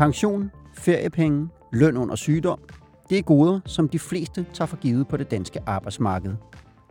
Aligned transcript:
Pension, 0.00 0.50
feriepenge, 0.74 1.48
løn 1.72 1.96
under 1.96 2.14
sygdom, 2.14 2.58
det 3.10 3.18
er 3.18 3.22
goder, 3.22 3.60
som 3.66 3.88
de 3.88 3.98
fleste 3.98 4.46
tager 4.52 4.66
for 4.66 4.76
givet 4.76 5.08
på 5.08 5.16
det 5.16 5.30
danske 5.30 5.60
arbejdsmarked. 5.66 6.34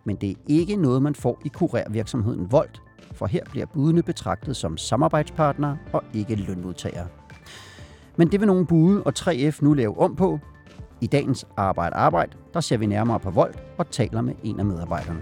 Men 0.04 0.16
det 0.16 0.30
er 0.30 0.36
ikke 0.48 0.76
noget, 0.76 1.02
man 1.02 1.16
får 1.16 1.42
i 1.46 1.48
kurervirksomheden 1.48 2.52
Volt, 2.52 2.82
for 3.14 3.26
her 3.26 3.44
bliver 3.52 3.66
budene 3.66 4.04
betragtet 4.04 4.56
som 4.56 4.78
samarbejdspartnere 4.78 5.78
og 5.94 6.04
ikke 6.14 6.36
lønmodtagere. 6.36 7.08
Men 8.18 8.32
det 8.32 8.40
vil 8.40 8.48
nogle 8.48 8.66
bude 8.66 9.04
og 9.04 9.14
3F 9.20 9.58
nu 9.62 9.74
lave 9.74 10.00
om 10.00 10.16
på. 10.16 10.40
I 11.02 11.08
dagens 11.08 11.48
Arbejde 11.58 11.96
Arbejde, 11.96 12.32
der 12.54 12.60
ser 12.60 12.78
vi 12.78 12.86
nærmere 12.86 13.20
på 13.20 13.30
Volt 13.30 13.64
og 13.78 13.92
taler 13.92 14.22
med 14.22 14.34
en 14.44 14.60
af 14.60 14.66
medarbejderne. 14.66 15.22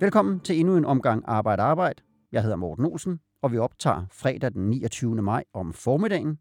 Velkommen 0.00 0.40
til 0.40 0.60
endnu 0.60 0.76
en 0.76 0.84
omgang 0.84 1.24
Arbejde 1.26 1.62
Arbejde. 1.62 2.02
Jeg 2.32 2.42
hedder 2.42 2.56
Morten 2.56 2.84
Olsen, 2.84 3.20
og 3.42 3.52
vi 3.52 3.58
optager 3.58 4.06
fredag 4.12 4.52
den 4.52 4.70
29. 4.70 5.22
maj 5.22 5.44
om 5.52 5.72
formiddagen. 5.72 6.38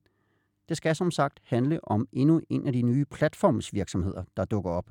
Det 0.70 0.78
skal 0.78 0.96
som 0.96 1.12
sagt 1.12 1.40
handle 1.44 1.80
om 1.84 2.08
endnu 2.12 2.42
en 2.50 2.68
af 2.68 2.74
de 2.74 2.82
nye 2.82 3.06
platformsvirksomheder, 3.06 4.24
der 4.38 4.46
dukker 4.46 4.72
op. 4.72 4.90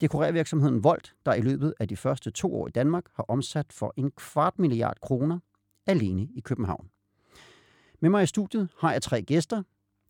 Det 0.00 0.06
er 0.06 0.08
kurervirksomheden 0.08 0.84
Volt, 0.84 1.14
der 1.26 1.34
i 1.34 1.40
løbet 1.40 1.74
af 1.80 1.88
de 1.88 1.96
første 1.96 2.30
to 2.30 2.54
år 2.54 2.68
i 2.68 2.70
Danmark 2.70 3.04
har 3.14 3.24
omsat 3.28 3.66
for 3.72 3.94
en 3.96 4.10
kvart 4.10 4.58
milliard 4.58 4.96
kroner 5.02 5.38
alene 5.86 6.22
i 6.22 6.40
København. 6.40 6.88
Med 8.00 8.10
mig 8.10 8.22
i 8.22 8.26
studiet 8.26 8.68
har 8.78 8.92
jeg 8.92 9.02
tre 9.02 9.22
gæster. 9.22 9.62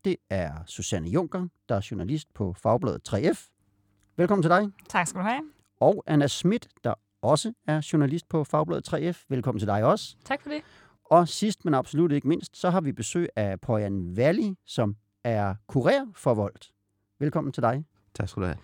Det 0.05 0.15
er 0.29 0.51
Susanne 0.65 1.09
Junker, 1.09 1.47
der 1.69 1.75
er 1.75 1.87
journalist 1.91 2.33
på 2.33 2.53
Fagbladet 2.53 3.13
3F. 3.13 3.49
Velkommen 4.17 4.43
til 4.43 4.49
dig. 4.49 4.69
Tak 4.89 5.07
skal 5.07 5.21
du 5.21 5.25
have. 5.25 5.41
Og 5.79 6.03
Anna 6.07 6.27
Schmidt, 6.27 6.67
der 6.83 6.93
også 7.21 7.53
er 7.67 7.89
journalist 7.93 8.29
på 8.29 8.43
Fagbladet 8.43 8.93
3F. 8.93 9.25
Velkommen 9.29 9.59
til 9.59 9.67
dig 9.67 9.83
også. 9.83 10.15
Tak 10.25 10.41
for 10.41 10.49
det. 10.49 10.61
Og 11.05 11.27
sidst, 11.27 11.65
men 11.65 11.73
absolut 11.73 12.11
ikke 12.11 12.27
mindst, 12.27 12.57
så 12.57 12.69
har 12.69 12.81
vi 12.81 12.91
besøg 12.91 13.29
af 13.35 13.61
Poyan 13.61 14.17
Valli, 14.17 14.55
som 14.65 14.95
er 15.23 15.55
kurer 15.67 16.05
for 16.15 16.33
Volt. 16.33 16.71
Velkommen 17.19 17.53
til 17.53 17.63
dig. 17.63 17.85
Tak 18.13 18.29
skal 18.29 18.41
du 18.41 18.45
have. 18.45 18.57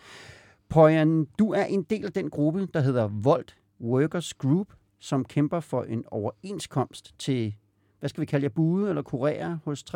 Poyan, 0.70 1.26
du 1.40 1.52
er 1.52 1.64
en 1.64 1.84
del 1.84 2.06
af 2.06 2.12
den 2.14 2.30
gruppe, 2.30 2.68
der 2.74 2.80
hedder 2.80 3.08
Volt 3.08 3.58
Workers 3.82 4.34
Group, 4.34 4.68
som 5.00 5.26
kæmper 5.26 5.60
for 5.60 5.84
en 5.84 6.04
overenskomst 6.08 7.20
til, 7.20 7.56
hvad 8.00 8.10
skal 8.10 8.22
vi 8.22 8.26
kalde 8.26 8.44
jer, 8.44 8.50
bude 8.50 8.90
eller 8.90 9.02
kurerer 9.02 9.58
hos 9.66 9.84
3F? 9.90 9.96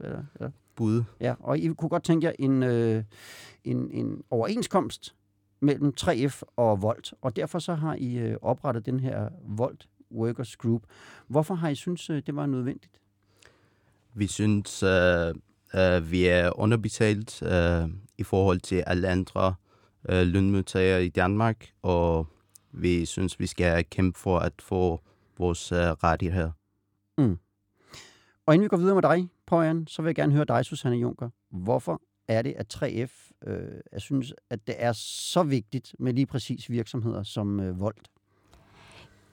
Eller, 0.00 0.24
eller? 0.34 0.50
Bude. 0.76 1.04
Ja, 1.20 1.34
og 1.40 1.58
I 1.58 1.68
kunne 1.68 1.88
godt 1.88 2.04
tænke 2.04 2.26
jer 2.26 2.32
en, 2.38 2.62
øh, 2.62 3.04
en, 3.64 3.90
en 3.90 4.22
overenskomst 4.30 5.14
mellem 5.64 5.92
3F 6.00 6.42
og 6.56 6.82
Volt, 6.82 7.14
og 7.22 7.36
derfor 7.36 7.58
så 7.58 7.74
har 7.74 7.94
I 7.94 8.14
øh, 8.14 8.36
oprettet 8.42 8.86
den 8.86 9.00
her 9.00 9.28
Volt 9.42 9.88
Workers 10.12 10.56
Group. 10.56 10.82
Hvorfor 11.26 11.54
har 11.54 11.68
I 11.68 11.74
synes, 11.74 12.10
øh, 12.10 12.22
det 12.26 12.36
var 12.36 12.46
nødvendigt? 12.46 13.00
Vi 14.14 14.26
synes, 14.26 14.82
uh, 14.82 14.88
uh, 15.74 16.10
vi 16.10 16.26
er 16.26 16.58
underbetalt 16.58 17.42
uh, 17.42 17.90
i 18.18 18.22
forhold 18.22 18.60
til 18.60 18.84
alle 18.86 19.08
andre 19.08 19.54
uh, 20.08 20.14
lønmodtagere 20.14 21.04
i 21.04 21.08
Danmark, 21.08 21.66
og 21.82 22.26
vi 22.72 23.06
synes, 23.06 23.40
vi 23.40 23.46
skal 23.46 23.84
kæmpe 23.84 24.18
for 24.18 24.38
at 24.38 24.52
få 24.58 25.00
vores 25.38 25.72
uh, 25.72 25.78
rettigheder. 25.78 26.50
Mm. 27.18 27.38
Og 28.46 28.54
inden 28.54 28.64
vi 28.64 28.68
går 28.68 28.76
videre 28.76 28.94
med 28.94 29.02
dig, 29.02 29.28
Poyan, 29.46 29.86
så 29.86 30.02
vil 30.02 30.08
jeg 30.08 30.14
gerne 30.14 30.32
høre 30.32 30.44
dig, 30.44 30.64
Susanne 30.64 30.96
Junker. 30.96 31.30
Hvorfor 31.50 32.02
er 32.28 32.42
det, 32.42 32.54
at 32.56 32.74
3F 32.74 33.30
øh, 33.46 33.80
jeg 33.92 34.00
synes, 34.00 34.34
at 34.50 34.66
det 34.66 34.74
er 34.78 34.92
så 34.92 35.42
vigtigt 35.42 35.94
med 35.98 36.12
lige 36.12 36.26
præcis 36.26 36.70
virksomheder 36.70 37.22
som 37.22 37.60
øh, 37.60 37.80
Volt? 37.80 38.08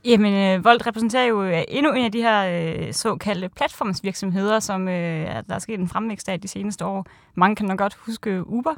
Jamen, 0.05 0.33
øh, 0.33 0.65
Volt 0.65 0.87
repræsenterer 0.87 1.25
jo 1.25 1.43
øh, 1.43 1.63
endnu 1.67 1.91
en 1.91 2.05
af 2.05 2.11
de 2.11 2.21
her 2.21 2.73
øh, 2.75 2.93
såkaldte 2.93 3.49
platformsvirksomheder, 3.49 4.59
som 4.59 4.87
øh, 4.87 5.25
der 5.25 5.55
er 5.55 5.59
sket 5.59 5.79
en 5.79 5.87
fremvækst 5.87 6.29
af 6.29 6.41
de 6.41 6.47
seneste 6.47 6.85
år. 6.85 7.05
Mange 7.35 7.55
kan 7.55 7.65
nok 7.65 7.77
godt 7.77 7.93
huske 7.93 8.47
Uber. 8.47 8.75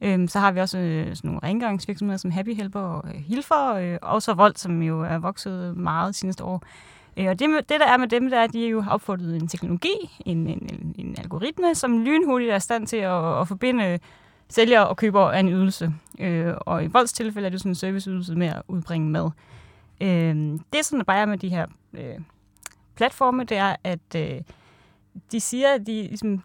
Øhm, 0.00 0.28
så 0.28 0.38
har 0.38 0.52
vi 0.52 0.60
også 0.60 0.78
øh, 0.78 1.16
sådan 1.16 1.28
nogle 1.28 1.40
rengøringsvirksomheder 1.42 2.18
som 2.18 2.30
Happy 2.30 2.54
Helper 2.54 2.80
og 2.80 3.08
øh, 3.08 3.14
Hilfer, 3.14 3.74
øh, 3.74 3.98
og 4.02 4.22
så 4.22 4.34
Volt, 4.34 4.58
som 4.58 4.82
jo 4.82 5.02
er 5.02 5.18
vokset 5.18 5.76
meget 5.76 6.14
de 6.14 6.18
seneste 6.18 6.44
år. 6.44 6.62
Øh, 7.16 7.26
og 7.28 7.38
det, 7.38 7.48
det, 7.68 7.80
der 7.80 7.86
er 7.86 7.96
med 7.96 8.08
dem, 8.08 8.30
der 8.30 8.38
er, 8.38 8.44
at 8.44 8.52
de 8.52 8.68
jo 8.68 8.80
har 8.80 8.90
opfundet 8.90 9.36
en 9.36 9.48
teknologi, 9.48 10.20
en, 10.26 10.46
en, 10.46 10.94
en, 10.98 11.14
algoritme, 11.18 11.74
som 11.74 12.04
lynhurtigt 12.04 12.50
er 12.50 12.56
i 12.56 12.60
stand 12.60 12.86
til 12.86 12.96
at, 12.96 13.40
at 13.40 13.48
forbinde 13.48 13.84
øh, 13.84 13.98
sælger 14.48 14.80
og 14.80 14.96
køber 14.96 15.20
af 15.20 15.40
en 15.40 15.48
ydelse. 15.48 15.92
Øh, 16.18 16.54
og 16.60 16.84
i 16.84 16.86
Volds 16.86 17.12
tilfælde 17.12 17.46
er 17.46 17.50
det 17.50 17.60
sådan 17.60 17.70
en 17.70 17.74
serviceydelse 17.74 18.34
med 18.34 18.46
at 18.46 18.62
udbringe 18.68 19.10
mad. 19.10 19.30
Øh, 20.00 20.58
det, 20.72 20.84
som 20.84 20.98
der 20.98 21.04
bare 21.04 21.18
er 21.18 21.26
med 21.26 21.38
de 21.38 21.48
her 21.48 21.66
øh, 21.94 22.18
platforme, 22.96 23.44
det 23.44 23.56
er, 23.56 23.76
at 23.84 24.14
øh, 24.16 24.40
de 25.32 25.40
siger, 25.40 25.74
at 25.74 25.86
de, 25.86 25.92
ligesom, 25.92 26.42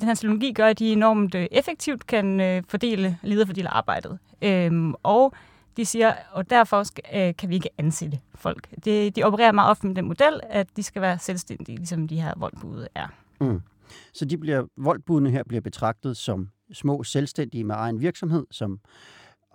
den 0.00 0.08
her 0.08 0.14
teknologi 0.14 0.52
gør, 0.52 0.66
at 0.66 0.78
de 0.78 0.92
enormt 0.92 1.34
øh, 1.34 1.46
effektivt 1.50 2.06
kan 2.06 2.40
øh, 2.40 2.62
fordele, 2.68 3.18
lede 3.22 3.46
fordele 3.46 3.68
arbejdet. 3.68 4.18
Øh, 4.42 4.92
og 5.02 5.34
de 5.78 5.86
siger, 5.86 6.14
og 6.30 6.50
derfor 6.50 6.82
skal, 6.82 7.04
øh, 7.14 7.36
kan 7.36 7.48
vi 7.48 7.54
ikke 7.54 7.70
ansætte 7.78 8.20
folk. 8.34 8.68
De, 8.84 9.10
de 9.10 9.22
opererer 9.22 9.52
meget 9.52 9.70
ofte 9.70 9.86
med 9.86 9.94
den 9.94 10.04
model, 10.04 10.40
at 10.42 10.76
de 10.76 10.82
skal 10.82 11.02
være 11.02 11.18
selvstændige, 11.18 11.76
ligesom 11.76 12.08
de 12.08 12.20
her 12.20 12.34
voldbude 12.36 12.88
er. 12.94 13.06
Mm. 13.40 13.60
Så 14.14 14.24
de 14.24 14.38
bliver, 14.38 14.66
voldbudene 14.76 15.30
her 15.30 15.42
bliver 15.42 15.60
betragtet 15.60 16.16
som 16.16 16.48
små 16.72 17.02
selvstændige 17.02 17.64
med 17.64 17.74
egen 17.74 18.00
virksomhed, 18.00 18.46
som 18.50 18.80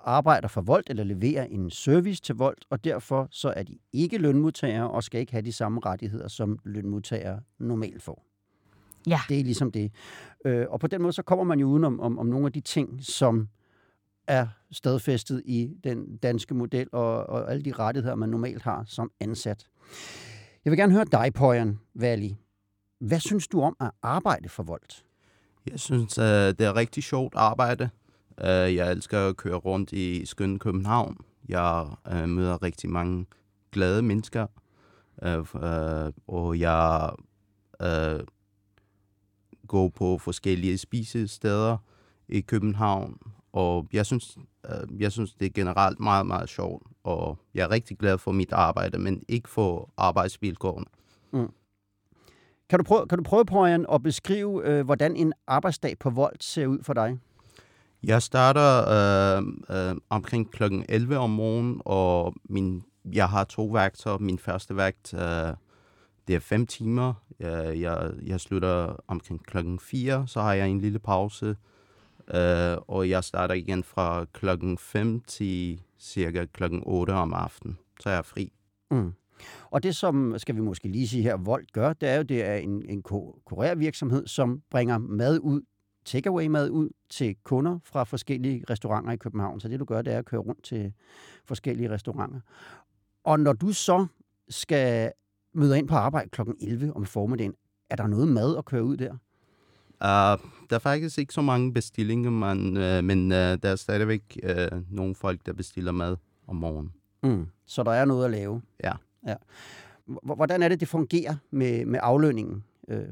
arbejder 0.05 0.47
for 0.47 0.61
Volt 0.61 0.89
eller 0.89 1.03
leverer 1.03 1.43
en 1.43 1.69
service 1.69 2.21
til 2.21 2.35
Volt, 2.35 2.65
og 2.69 2.83
derfor 2.83 3.27
så 3.31 3.53
er 3.55 3.63
de 3.63 3.77
ikke 3.93 4.17
lønmodtagere 4.17 4.89
og 4.89 5.03
skal 5.03 5.19
ikke 5.19 5.31
have 5.31 5.41
de 5.41 5.53
samme 5.53 5.81
rettigheder, 5.85 6.27
som 6.27 6.59
lønmodtagere 6.63 7.39
normalt 7.59 8.03
får. 8.03 8.25
Ja. 9.07 9.19
Det 9.29 9.39
er 9.39 9.43
ligesom 9.43 9.71
det. 9.71 9.91
Øh, 10.45 10.65
og 10.69 10.79
på 10.79 10.87
den 10.87 11.01
måde 11.01 11.13
så 11.13 11.21
kommer 11.21 11.43
man 11.43 11.59
jo 11.59 11.67
udenom 11.67 11.99
om, 11.99 12.19
om 12.19 12.25
nogle 12.25 12.45
af 12.45 12.51
de 12.51 12.61
ting, 12.61 12.97
som 13.01 13.49
er 14.27 14.47
stadfæstet 14.71 15.41
i 15.45 15.73
den 15.83 16.17
danske 16.17 16.53
model 16.53 16.87
og, 16.91 17.29
og 17.29 17.51
alle 17.51 17.63
de 17.63 17.71
rettigheder, 17.71 18.15
man 18.15 18.29
normalt 18.29 18.61
har 18.61 18.83
som 18.87 19.11
ansat. 19.19 19.65
Jeg 20.65 20.71
vil 20.71 20.77
gerne 20.77 20.93
høre 20.93 21.05
dig, 21.11 21.33
Poyan 21.33 21.79
Valley. 21.95 22.29
Hvad 22.99 23.19
synes 23.19 23.47
du 23.47 23.61
om 23.61 23.75
at 23.79 23.91
arbejde 24.01 24.49
for 24.49 24.63
Volt? 24.63 25.05
Jeg 25.71 25.79
synes, 25.79 26.17
øh, 26.17 26.25
det 26.25 26.61
er 26.61 26.75
rigtig 26.75 27.03
sjovt 27.03 27.33
arbejde. 27.35 27.89
Øh, 28.41 28.75
jeg 28.75 28.91
elsker 28.91 29.27
at 29.27 29.37
køre 29.37 29.55
rundt 29.55 29.91
i 29.91 30.25
skønne 30.25 30.59
København. 30.59 31.17
Jeg 31.49 31.87
øh, 32.11 32.29
møder 32.29 32.63
rigtig 32.63 32.89
mange 32.89 33.25
glade 33.71 34.01
mennesker. 34.01 34.47
Og 36.27 36.59
jeg 36.59 37.11
går 39.67 39.89
på 39.89 40.17
forskellige 40.17 40.77
spisesteder 40.77 41.77
i 42.27 42.41
København. 42.41 43.17
Og 43.53 43.87
jeg 43.93 44.05
synes, 44.05 44.37
uh, 44.37 45.01
jeg 45.01 45.11
synes, 45.11 45.33
det 45.33 45.45
er 45.45 45.49
generelt 45.49 45.99
meget, 45.99 46.25
meget 46.25 46.49
sjovt. 46.49 46.83
Og 47.03 47.37
jeg 47.53 47.63
er 47.63 47.71
rigtig 47.71 47.97
glad 47.97 48.17
for 48.17 48.31
mit 48.31 48.51
arbejde, 48.51 48.97
men 48.97 49.23
ikke 49.27 49.49
for 49.49 49.89
arbejdsvilkårene. 49.97 50.85
Mm. 51.33 51.49
Kan 52.69 52.79
du 52.79 52.83
prøve, 52.83 53.07
kan 53.07 53.17
du 53.17 53.23
prøve 53.23 53.45
Brian, 53.45 53.85
at 53.91 54.03
beskrive, 54.03 54.67
øh, 54.67 54.85
hvordan 54.85 55.15
en 55.15 55.33
arbejdsdag 55.47 55.99
på 55.99 56.09
Volt 56.09 56.43
ser 56.43 56.67
ud 56.67 56.83
for 56.83 56.93
dig? 56.93 57.19
Jeg 58.03 58.21
starter 58.21 58.89
øh, 58.89 59.43
øh, 59.69 59.95
omkring 60.09 60.51
kl. 60.51 60.63
11 60.89 61.17
om 61.17 61.29
morgenen, 61.29 61.81
og 61.85 62.33
min, 62.43 62.83
jeg 63.13 63.29
har 63.29 63.43
to 63.43 63.65
vagter. 63.65 64.17
Min 64.17 64.39
første 64.39 64.75
vagt, 64.75 65.13
øh, 65.13 65.53
det 66.27 66.35
er 66.35 66.39
fem 66.39 66.67
timer. 66.67 67.13
Jeg, 67.39 67.79
jeg, 67.79 68.11
jeg 68.25 68.39
slutter 68.39 68.95
omkring 69.07 69.45
klokken 69.45 69.79
4, 69.79 70.27
så 70.27 70.41
har 70.41 70.53
jeg 70.53 70.69
en 70.69 70.79
lille 70.79 70.99
pause. 70.99 71.55
Øh, 72.33 72.77
og 72.87 73.09
jeg 73.09 73.23
starter 73.23 73.55
igen 73.55 73.83
fra 73.83 74.25
klokken 74.33 74.77
5 74.77 75.21
til 75.27 75.81
cirka 75.99 76.45
klokken 76.45 76.83
8 76.85 77.11
om 77.11 77.33
aftenen. 77.33 77.77
Så 77.99 78.09
er 78.09 78.21
fri. 78.21 78.53
Mm. 78.91 79.13
Og 79.71 79.83
det, 79.83 79.95
som 79.95 80.33
skal 80.37 80.55
vi 80.55 80.61
måske 80.61 80.87
lige 80.87 81.07
sige 81.07 81.23
her, 81.23 81.37
Volt 81.37 81.73
gør, 81.73 81.93
det 81.93 82.09
er 82.09 82.15
jo, 82.15 82.23
det 82.23 82.45
er 82.45 82.55
en, 82.55 82.85
en 82.89 83.01
kurervirksomhed, 83.45 84.27
som 84.27 84.61
bringer 84.69 84.97
mad 84.97 85.39
ud, 85.39 85.61
takeaway 86.05 86.47
mad 86.47 86.69
ud 86.69 86.89
til 87.09 87.35
kunder 87.43 87.79
fra 87.83 88.03
forskellige 88.03 88.63
restauranter 88.69 89.11
i 89.11 89.17
København. 89.17 89.59
Så 89.59 89.67
det, 89.67 89.79
du 89.79 89.85
gør, 89.85 90.01
det 90.01 90.13
er 90.13 90.17
at 90.17 90.25
køre 90.25 90.41
rundt 90.41 90.63
til 90.63 90.93
forskellige 91.45 91.89
restauranter. 91.89 92.39
Og 93.23 93.39
når 93.39 93.53
du 93.53 93.71
så 93.71 94.05
skal 94.49 95.11
møde 95.53 95.77
ind 95.77 95.87
på 95.87 95.95
arbejde 95.95 96.29
kl. 96.29 96.41
11 96.61 96.93
om 96.95 97.05
formiddagen, 97.05 97.53
er 97.89 97.95
der 97.95 98.07
noget 98.07 98.27
mad 98.27 98.57
at 98.57 98.65
køre 98.65 98.83
ud 98.83 98.97
der? 98.97 99.17
Uh, 100.03 100.49
der 100.69 100.75
er 100.75 100.79
faktisk 100.79 101.17
ikke 101.17 101.33
så 101.33 101.41
mange 101.41 101.73
bestillinger, 101.73 102.29
man, 102.29 102.77
uh, 102.77 103.03
men 103.03 103.31
uh, 103.31 103.37
der 103.37 103.59
er 103.63 103.75
stadigvæk 103.75 104.39
uh, 104.43 104.93
nogle 104.95 105.15
folk, 105.15 105.45
der 105.45 105.53
bestiller 105.53 105.91
mad 105.91 106.17
om 106.47 106.55
morgenen. 106.55 106.93
Mm. 107.23 107.47
Så 107.65 107.83
der 107.83 107.91
er 107.91 108.05
noget 108.05 108.25
at 108.25 108.31
lave? 108.31 108.61
Ja. 108.83 108.91
Ja. 109.27 109.35
Hvordan 110.05 110.63
er 110.63 110.67
det, 110.67 110.79
det 110.79 110.87
fungerer 110.87 111.35
med, 111.51 111.85
med 111.85 111.99
aflønningen 112.03 112.63
øh, 112.87 113.05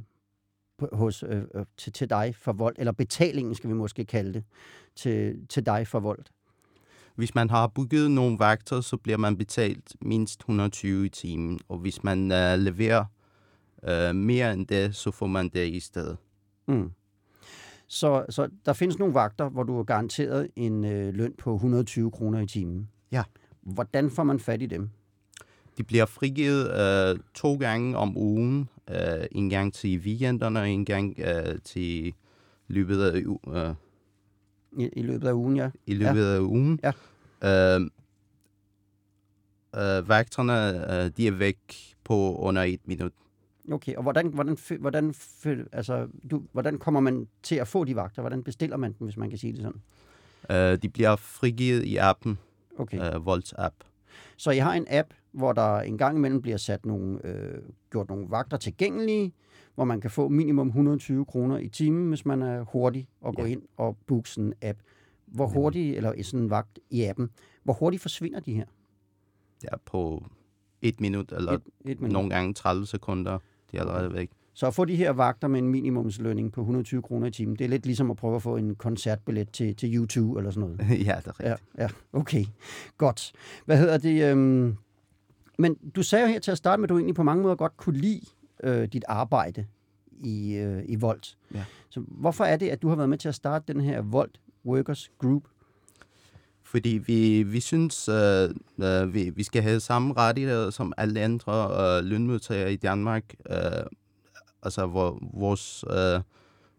hos, 0.94 1.24
øh, 1.24 1.44
øh, 1.56 1.66
til, 1.78 1.94
til 1.94 2.10
dig 2.10 2.36
for 2.36 2.54
vold, 2.54 2.76
eller 2.80 2.92
betalingen 2.92 3.56
skal 3.56 3.70
vi 3.70 3.74
måske 3.74 4.06
kalde 4.06 4.34
det, 4.34 4.44
til, 4.96 5.48
til 5.50 5.66
dig 5.66 5.88
for 5.88 6.00
vold? 6.00 6.26
hvis 7.16 7.36
man 7.36 7.50
har 7.50 7.68
booket 7.68 8.12
nogle 8.12 8.40
vagter, 8.40 8.82
så 8.82 8.98
bliver 8.98 9.18
man 9.18 9.38
betalt 9.38 9.96
mindst 10.02 10.40
120 10.40 11.06
i 11.06 11.10
timen. 11.10 11.60
Og 11.70 11.78
hvis 11.78 12.04
man 12.04 12.32
uh, 12.32 12.60
leverer 12.60 13.06
uh, 13.84 14.16
mere 14.16 14.54
end 14.54 14.68
det, 14.68 14.96
så 14.96 15.12
får 15.12 15.28
man 15.28 15.50
det 15.50 15.68
i 15.68 15.80
stedet. 15.80 16.18
Mm. 16.72 16.92
Så, 17.88 18.26
så 18.30 18.50
der 18.66 18.74
findes 18.74 19.00
nogle 19.00 19.14
vagter, 19.14 19.50
hvor 19.50 19.64
du 19.64 19.80
er 19.80 19.84
garanteret 19.84 20.48
en 20.56 20.86
øh, 20.86 21.14
løn 21.14 21.34
på 21.38 21.54
120 21.54 22.12
kroner 22.12 22.40
i 22.40 22.48
timen. 22.48 22.90
Ja. 23.12 23.24
Hvordan 23.62 24.10
får 24.10 24.24
man 24.24 24.40
fat 24.40 24.62
i 24.62 24.66
dem? 24.66 24.90
De 25.78 25.84
bliver 25.84 26.06
frigivet 26.06 26.72
øh, 26.72 27.20
to 27.34 27.56
gange 27.56 27.98
om 27.98 28.18
ugen. 28.18 28.70
Øh, 28.90 29.26
en 29.32 29.50
gang 29.50 29.74
til 29.74 30.00
weekenderne 30.00 30.60
og 30.60 30.70
en 30.70 30.86
gang 30.86 31.20
øh, 31.20 31.60
til 31.64 32.14
løbet 32.68 33.04
af, 33.04 33.16
øh, 33.48 33.76
I, 34.78 34.90
i 34.94 35.02
løbet 35.02 35.28
af 35.28 35.34
ugen, 35.34 35.58
ja. 35.58 35.70
i 35.86 35.94
løbet 35.94 36.22
ja. 36.22 36.36
af 36.36 36.40
ugen. 36.40 36.80
Ja. 36.84 36.92
Øh, 37.44 37.82
øh, 39.76 40.10
vagterne, 40.10 40.54
øh, 40.94 41.12
de 41.18 41.28
er 41.28 41.32
væk 41.32 41.58
på 42.04 42.36
under 42.36 42.62
et 42.62 42.88
minut. 42.88 43.12
Okay, 43.72 43.96
og 43.96 44.04
hvordan, 44.04 44.28
hvordan, 44.28 44.58
hvordan, 44.80 45.14
altså, 45.72 46.08
du, 46.32 46.44
hvordan 46.52 46.78
kommer 46.78 47.00
man 47.00 47.28
til 47.44 47.56
at 47.56 47.68
få 47.68 47.84
de 47.84 47.96
vagter? 47.96 48.22
Hvordan 48.22 48.44
bestiller 48.44 48.78
man 48.78 48.96
dem, 49.00 49.06
hvis 49.08 49.18
man 49.18 49.30
kan 49.30 49.40
sige 49.40 49.54
det 49.54 49.62
sådan? 49.62 49.82
Øh, 50.74 50.78
de 50.82 50.90
bliver 50.90 51.16
frigivet 51.16 51.84
i 51.84 51.96
appen, 51.98 52.38
Okay. 52.78 53.16
øh, 53.16 53.26
Volts 53.26 53.54
app. 53.58 53.76
Så 54.38 54.52
I 54.52 54.58
har 54.58 54.74
en 54.74 54.86
app, 54.90 55.14
hvor 55.32 55.54
der 55.54 55.80
en 55.80 55.98
gang 55.98 56.18
imellem 56.18 56.42
bliver 56.42 56.58
sat 56.58 56.86
nogle, 56.86 57.26
øh, 57.26 57.62
gjort 57.92 58.10
nogle 58.10 58.26
vagter 58.30 58.58
tilgængelige, 58.58 59.34
hvor 59.76 59.84
man 59.86 60.02
kan 60.02 60.12
få 60.12 60.28
minimum 60.28 60.68
120 60.68 61.26
kroner 61.26 61.58
i 61.58 61.68
timen, 61.70 62.10
hvis 62.10 62.26
man 62.26 62.42
er 62.42 62.62
hurtig 62.64 63.08
og 63.22 63.36
gå 63.36 63.42
Ja. 63.42 63.48
ind 63.48 63.62
og 63.78 63.98
booke 64.08 64.30
sådan 64.30 64.48
en 64.48 64.54
app. 64.62 64.80
Hvor 65.26 65.48
hurtigt, 65.48 65.98
eller 65.98 66.24
sådan 66.24 66.40
en 66.40 66.50
vagt 66.50 66.80
i 66.90 67.04
appen, 67.04 67.30
hvor 67.64 67.74
hurtigt 67.74 68.02
forsvinder 68.02 68.40
de 68.40 68.54
her? 68.54 68.66
Ja, 69.64 69.78
på 69.86 70.26
et 70.82 71.02
minut, 71.02 71.32
eller 71.32 71.52
Et, 71.52 71.62
et 71.86 72.02
minut. 72.02 72.14
nogle 72.14 72.30
gange 72.30 72.54
30 72.54 72.86
sekunder. 72.86 73.40
De 73.72 73.78
er 73.78 73.82
allerede 73.82 74.14
væk. 74.14 74.30
Så 74.54 74.68
at 74.68 74.74
få 74.74 74.86
de 74.86 74.96
her 74.96 75.12
vagter 75.12 75.48
med 75.48 75.60
en 75.60 75.68
minimumslønning 75.68 76.52
på 76.52 76.62
120 76.62 77.02
kroner 77.02 77.28
i 77.28 77.32
timen, 77.32 77.56
det 77.56 77.66
er 77.66 77.70
lidt 77.70 77.86
ligesom 77.86 78.12
at 78.12 78.18
prøve 78.18 78.36
at 78.36 78.42
få 78.42 78.58
en 78.58 78.76
koncertbillet 78.76 79.52
til, 79.52 79.76
til 79.76 79.88
U2 79.88 80.38
eller 80.38 80.52
sådan 80.52 80.70
noget. 80.70 80.80
ja, 80.90 80.96
det 80.96 81.28
er 81.28 81.40
rigtigt. 81.40 81.40
Ja, 81.40 81.84
ja, 81.84 81.88
okay. 82.14 82.46
Godt. 82.98 83.32
Hvad 83.66 83.78
hedder 83.78 83.98
det? 83.98 84.32
Øhm... 84.32 84.78
Men 85.58 85.76
du 85.96 86.04
sagde 86.04 86.26
jo 86.26 86.32
her 86.32 86.40
til 86.40 86.52
at 86.52 86.58
starte 86.58 86.80
med, 86.80 86.86
at 86.86 86.90
du 86.90 86.98
egentlig 86.98 87.16
på 87.16 87.24
mange 87.24 87.44
måder 87.44 87.56
godt 87.56 87.78
kunne 87.78 87.98
lide 87.98 88.22
øh, 88.64 88.88
dit 88.88 89.04
arbejde 89.08 89.66
i, 90.24 90.56
øh, 90.56 90.84
i 90.86 90.96
Volt. 90.96 91.38
Ja. 91.54 91.66
Så 91.90 92.00
hvorfor 92.08 92.44
er 92.44 92.58
det, 92.58 92.70
at 92.70 92.82
du 92.82 92.90
har 92.90 92.96
været 92.96 93.10
med 93.10 93.18
til 93.18 93.30
at 93.30 93.36
starte 93.36 93.74
den 93.74 93.82
her 93.82 94.02
Volt 94.02 94.40
Workers 94.66 95.12
Group? 95.18 95.44
Fordi 96.72 96.90
vi, 96.90 97.44
vi 97.44 97.60
synes, 97.60 98.10
øh, 98.10 98.50
øh, 98.84 99.14
vi, 99.14 99.30
vi 99.30 99.44
skal 99.44 99.64
have 99.64 99.80
samme 99.80 100.14
rettigheder 100.14 100.70
som 100.70 100.94
alle 100.98 101.22
andre 101.22 101.54
øh, 101.54 102.04
lønmodtagere 102.06 102.74
i 102.74 102.76
Danmark. 102.76 103.34
Øh, 103.50 103.86
altså, 104.64 104.86
hvor, 104.88 105.20
vores, 105.34 105.86
øh, 105.90 106.22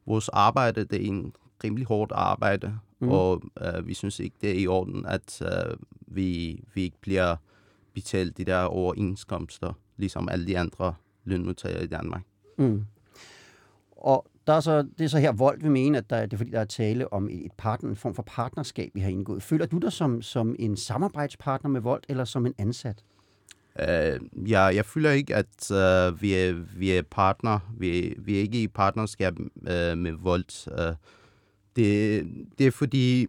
vores 0.07 0.29
arbejde, 0.29 0.85
det 0.85 1.03
er 1.03 1.07
en 1.07 1.35
rimelig 1.65 1.87
hårdt 1.87 2.13
arbejde, 2.15 2.79
mm. 3.01 3.09
og 3.09 3.43
øh, 3.61 3.87
vi 3.87 3.95
synes 3.95 4.21
ikke, 4.21 4.37
det 4.41 4.51
er 4.51 4.55
i 4.55 4.67
orden, 4.67 5.07
at 5.07 5.43
øh, 5.43 5.77
vi, 6.01 6.61
vi 6.75 6.83
ikke 6.83 7.01
bliver 7.01 7.37
betalt 7.95 8.37
de 8.37 8.45
der 8.45 8.63
overenskomster, 8.63 9.73
ligesom 9.97 10.29
alle 10.29 10.47
de 10.47 10.59
andre 10.59 10.95
lønmodtagere 11.25 11.85
i 11.85 11.87
Danmark. 11.87 12.23
Mm. 12.59 12.85
Og 13.97 14.27
der 14.47 14.53
er 14.53 14.61
så, 14.61 14.83
det 14.99 15.05
er 15.05 15.09
så 15.09 15.19
her 15.19 15.33
Volt, 15.33 15.65
vi 15.65 15.69
mener, 15.69 15.99
at 15.99 16.11
der, 16.11 16.21
det 16.23 16.33
er 16.33 16.37
fordi, 16.37 16.51
der 16.51 16.61
er 16.61 16.65
tale 16.65 17.13
om 17.13 17.29
et 17.31 17.53
partner, 17.59 17.91
en 17.91 17.97
form 17.97 18.15
for 18.15 18.23
partnerskab, 18.23 18.91
vi 18.95 19.01
har 19.01 19.11
indgået. 19.11 19.43
Føler 19.43 19.67
du 19.67 19.79
dig 19.79 19.93
som, 19.93 20.23
som 20.23 20.57
en 20.59 20.77
samarbejdspartner 20.77 21.71
med 21.71 21.81
Volt, 21.81 22.07
eller 22.09 22.25
som 22.25 22.47
en 22.47 22.55
ansat? 22.59 23.05
Øh, 23.81 24.21
uh, 24.21 24.51
jeg, 24.51 24.73
jeg 24.75 24.85
føler 24.85 25.11
ikke, 25.11 25.35
at 25.35 25.71
uh, 25.71 26.23
vi, 26.23 26.35
er, 26.35 26.53
vi 26.77 26.91
er 26.91 27.03
partner. 27.11 27.59
Vi, 27.79 28.15
vi 28.19 28.37
er 28.37 28.41
ikke 28.41 28.63
i 28.63 28.69
partnerskab 28.69 29.39
uh, 29.39 29.99
med 29.99 30.13
Volt. 30.13 30.69
Uh, 30.79 30.95
det, 31.77 32.25
det 32.59 32.67
er 32.67 32.71
fordi, 32.71 33.27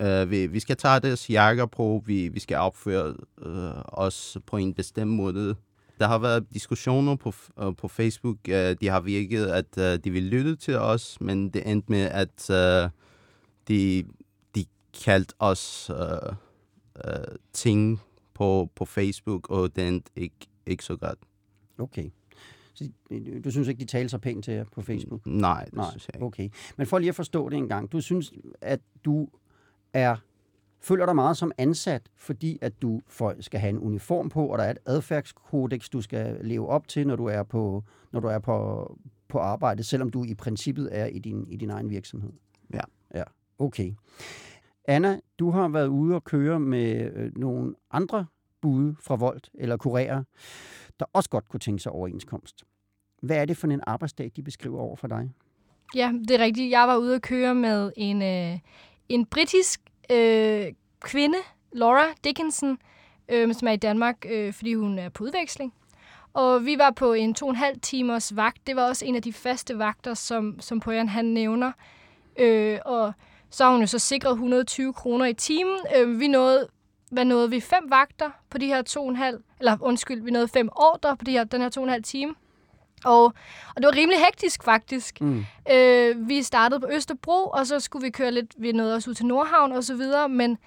uh, 0.00 0.30
vi, 0.30 0.46
vi 0.46 0.60
skal 0.60 0.76
tage 0.76 1.00
deres 1.00 1.30
jakker 1.30 1.66
på. 1.66 2.02
Vi, 2.06 2.28
vi 2.28 2.40
skal 2.40 2.56
opføre 2.56 3.08
uh, 3.46 3.82
os 3.86 4.38
på 4.46 4.56
en 4.56 4.74
bestemt 4.74 5.10
måde. 5.10 5.56
Der 5.98 6.06
har 6.08 6.18
været 6.18 6.46
diskussioner 6.54 7.16
på, 7.16 7.32
øh, 7.62 7.76
på 7.76 7.88
Facebook. 7.88 8.36
Øh, 8.48 8.76
de 8.80 8.88
har 8.88 9.00
virket, 9.00 9.46
at 9.46 9.78
øh, 9.78 9.98
de 10.04 10.10
vil 10.10 10.22
lytte 10.22 10.56
til 10.56 10.76
os, 10.78 11.20
men 11.20 11.48
det 11.50 11.70
endte 11.70 11.92
med, 11.92 12.00
at 12.02 12.50
øh, 12.50 12.90
de, 13.68 14.04
de 14.54 14.64
kaldte 15.04 15.34
os 15.38 15.90
øh, 15.90 16.34
øh, 17.06 17.36
ting 17.52 18.00
på, 18.34 18.70
på 18.74 18.84
Facebook, 18.84 19.50
og 19.50 19.76
det 19.76 19.88
endte 19.88 20.10
ikke, 20.16 20.36
ikke 20.66 20.84
så 20.84 20.96
godt. 20.96 21.18
Okay. 21.78 22.10
Så 22.74 22.88
øh, 23.10 23.44
du 23.44 23.50
synes 23.50 23.68
ikke, 23.68 23.80
de 23.80 23.84
taler 23.84 24.08
så 24.08 24.18
pænt 24.18 24.44
til 24.44 24.54
jer 24.54 24.64
på 24.64 24.82
Facebook? 24.82 25.26
Nej, 25.26 25.64
det 25.64 25.74
Nej, 25.74 25.90
synes 25.90 26.08
jeg 26.08 26.16
ikke. 26.16 26.26
okay. 26.26 26.48
Men 26.76 26.86
for 26.86 26.98
lige 26.98 27.08
at 27.08 27.14
forstå 27.14 27.48
det 27.48 27.56
en 27.56 27.68
gang. 27.68 27.92
Du 27.92 28.00
synes, 28.00 28.32
at 28.60 28.80
du 29.04 29.28
er 29.92 30.16
føler 30.82 31.06
dig 31.06 31.14
meget 31.14 31.36
som 31.36 31.52
ansat, 31.58 32.02
fordi 32.16 32.58
at 32.60 32.82
du 32.82 33.00
for, 33.06 33.34
skal 33.40 33.60
have 33.60 33.70
en 33.70 33.78
uniform 33.78 34.28
på, 34.28 34.46
og 34.46 34.58
der 34.58 34.64
er 34.64 34.70
et 34.70 34.78
adfærdskodex, 34.86 35.88
du 35.88 36.02
skal 36.02 36.38
leve 36.40 36.68
op 36.68 36.88
til, 36.88 37.06
når 37.06 37.16
du 37.16 37.26
er 37.26 37.42
på, 37.42 37.84
når 38.12 38.20
du 38.20 38.28
er 38.28 38.38
på, 38.38 38.98
på 39.28 39.38
arbejde, 39.38 39.82
selvom 39.82 40.10
du 40.10 40.24
i 40.24 40.34
princippet 40.34 40.88
er 40.92 41.06
i 41.06 41.18
din, 41.18 41.46
i 41.48 41.56
din 41.56 41.70
egen 41.70 41.90
virksomhed. 41.90 42.32
Ja. 42.74 42.80
Ja, 43.14 43.24
okay. 43.58 43.92
Anna, 44.84 45.20
du 45.38 45.50
har 45.50 45.68
været 45.68 45.88
ude 45.88 46.14
og 46.14 46.24
køre 46.24 46.60
med 46.60 47.12
øh, 47.14 47.36
nogle 47.36 47.74
andre 47.90 48.26
bude 48.60 48.96
fra 49.00 49.16
Volt 49.16 49.50
eller 49.54 49.76
kurerer, 49.76 50.24
der 51.00 51.06
også 51.12 51.30
godt 51.30 51.48
kunne 51.48 51.60
tænke 51.60 51.82
sig 51.82 51.92
overenskomst. 51.92 52.64
Hvad 53.22 53.36
er 53.36 53.44
det 53.44 53.56
for 53.56 53.66
en 53.66 53.80
arbejdsdag, 53.86 54.30
de 54.36 54.42
beskriver 54.42 54.80
over 54.80 54.96
for 54.96 55.08
dig? 55.08 55.30
Ja, 55.94 56.12
det 56.28 56.30
er 56.30 56.44
rigtigt. 56.44 56.70
Jeg 56.70 56.88
var 56.88 56.96
ude 56.96 57.14
at 57.14 57.22
køre 57.22 57.54
med 57.54 57.92
en, 57.96 58.22
øh, 58.22 58.58
en 59.08 59.26
britisk 59.26 59.80
øh, 60.12 60.72
kvinde, 61.00 61.38
Laura 61.72 62.04
Dickinson, 62.24 62.78
øh, 63.28 63.54
som 63.54 63.68
er 63.68 63.72
i 63.72 63.76
Danmark, 63.76 64.16
øh, 64.30 64.52
fordi 64.52 64.74
hun 64.74 64.98
er 64.98 65.08
på 65.08 65.24
udveksling. 65.24 65.74
Og 66.34 66.66
vi 66.66 66.78
var 66.78 66.90
på 66.90 67.12
en 67.12 67.34
to 67.34 67.46
og 67.46 67.50
en 67.50 67.56
halv 67.56 67.80
timers 67.80 68.36
vagt. 68.36 68.66
Det 68.66 68.76
var 68.76 68.88
også 68.88 69.04
en 69.04 69.16
af 69.16 69.22
de 69.22 69.32
faste 69.32 69.78
vagter, 69.78 70.14
som, 70.14 70.60
som 70.60 70.80
Poyan 70.80 71.08
han 71.08 71.24
nævner. 71.24 71.72
Øh, 72.38 72.78
og 72.84 73.12
så 73.50 73.64
har 73.64 73.72
hun 73.72 73.80
jo 73.80 73.86
så 73.86 73.98
sikret 73.98 74.32
120 74.32 74.92
kroner 74.92 75.26
i 75.26 75.34
timen. 75.34 75.78
Øh, 75.96 76.20
vi 76.20 76.28
nåede, 76.28 76.68
hvad 77.10 77.24
nåede 77.24 77.50
vi? 77.50 77.60
Fem 77.60 77.90
vagter 77.90 78.30
på 78.50 78.58
de 78.58 78.66
her 78.66 78.82
to 78.82 79.02
og 79.02 79.08
en 79.08 79.16
halv, 79.16 79.40
eller 79.58 79.76
undskyld, 79.80 80.22
vi 80.22 80.30
nåede 80.30 80.48
fem 80.48 80.68
ordre 80.76 81.16
på 81.16 81.24
de 81.24 81.30
her, 81.30 81.44
den 81.44 81.60
her 81.60 81.68
to 81.68 81.80
og 81.80 81.84
en 81.84 81.92
halv 81.92 82.04
time. 82.04 82.34
Og, 83.04 83.24
og 83.74 83.76
det 83.76 83.86
var 83.86 83.96
rimelig 83.96 84.18
hektisk 84.26 84.62
faktisk. 84.62 85.20
Mm. 85.20 85.44
Øh, 85.70 86.28
vi 86.28 86.42
startede 86.42 86.80
på 86.80 86.86
Østerbro, 86.90 87.46
og 87.46 87.66
så 87.66 87.80
skulle 87.80 88.04
vi 88.04 88.10
køre 88.10 88.30
lidt, 88.30 88.54
vi 88.58 88.72
nåede 88.72 88.94
også 88.94 89.10
ud 89.10 89.14
til 89.14 89.26
Nordhavn 89.26 89.72
og 89.72 89.84
så 89.84 89.94
videre, 89.94 90.28
men, 90.28 90.58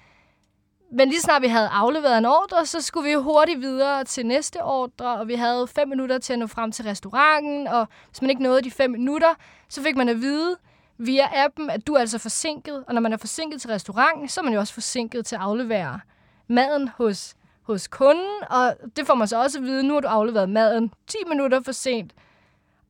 men 0.92 1.08
lige 1.08 1.20
snart 1.20 1.42
vi 1.42 1.46
havde 1.46 1.68
afleveret 1.68 2.18
en 2.18 2.24
ordre, 2.24 2.66
så 2.66 2.80
skulle 2.80 3.08
vi 3.08 3.14
hurtigt 3.14 3.60
videre 3.60 4.04
til 4.04 4.26
næste 4.26 4.62
ordre, 4.62 5.18
og 5.18 5.28
vi 5.28 5.34
havde 5.34 5.66
fem 5.66 5.88
minutter 5.88 6.18
til 6.18 6.32
at 6.32 6.38
nå 6.38 6.46
frem 6.46 6.72
til 6.72 6.84
restauranten, 6.84 7.66
og 7.66 7.88
hvis 8.10 8.20
man 8.20 8.30
ikke 8.30 8.42
nåede 8.42 8.62
de 8.62 8.70
fem 8.70 8.90
minutter, 8.90 9.34
så 9.68 9.82
fik 9.82 9.96
man 9.96 10.08
at 10.08 10.20
vide 10.20 10.56
via 10.98 11.44
appen, 11.44 11.70
at 11.70 11.86
du 11.86 11.94
er 11.94 11.98
altså 11.98 12.18
forsinket, 12.18 12.84
og 12.86 12.94
når 12.94 13.00
man 13.00 13.12
er 13.12 13.16
forsinket 13.16 13.60
til 13.60 13.70
restauranten, 13.70 14.28
så 14.28 14.40
er 14.40 14.44
man 14.44 14.54
jo 14.54 14.60
også 14.60 14.74
forsinket 14.74 15.26
til 15.26 15.36
at 15.36 15.42
aflevere 15.42 16.00
maden 16.48 16.88
hos, 16.88 17.34
hos 17.66 17.88
kunden, 17.88 18.42
og 18.50 18.76
det 18.96 19.06
får 19.06 19.14
man 19.14 19.28
så 19.28 19.42
også 19.42 19.58
at 19.58 19.64
vide, 19.64 19.82
nu 19.82 19.94
har 19.94 20.00
du 20.00 20.08
afleveret 20.08 20.48
maden 20.48 20.92
10 21.06 21.16
minutter 21.28 21.60
for 21.62 21.72
sent, 21.72 22.12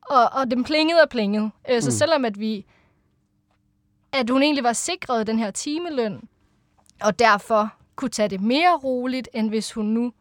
og, 0.01 0.23
og 0.33 0.51
den 0.51 0.63
plingede 0.63 1.01
og 1.01 1.09
plingede. 1.09 1.49
Øh, 1.69 1.81
så 1.81 1.87
Mm. 1.87 1.91
selvom 1.91 2.25
at 2.25 2.39
vi 2.39 2.65
at 4.11 4.29
hun 4.29 4.43
egentlig 4.43 4.63
var 4.63 4.73
sikret 4.73 5.27
den 5.27 5.39
her 5.39 5.51
timeløn, 5.51 6.27
og 7.01 7.19
derfor 7.19 7.73
kunne 7.95 8.09
tage 8.09 8.29
det 8.29 8.41
mere 8.41 8.75
roligt, 8.77 9.29
end 9.33 9.49
hvis 9.49 9.73
hun 9.73 9.85
nu 9.85 10.13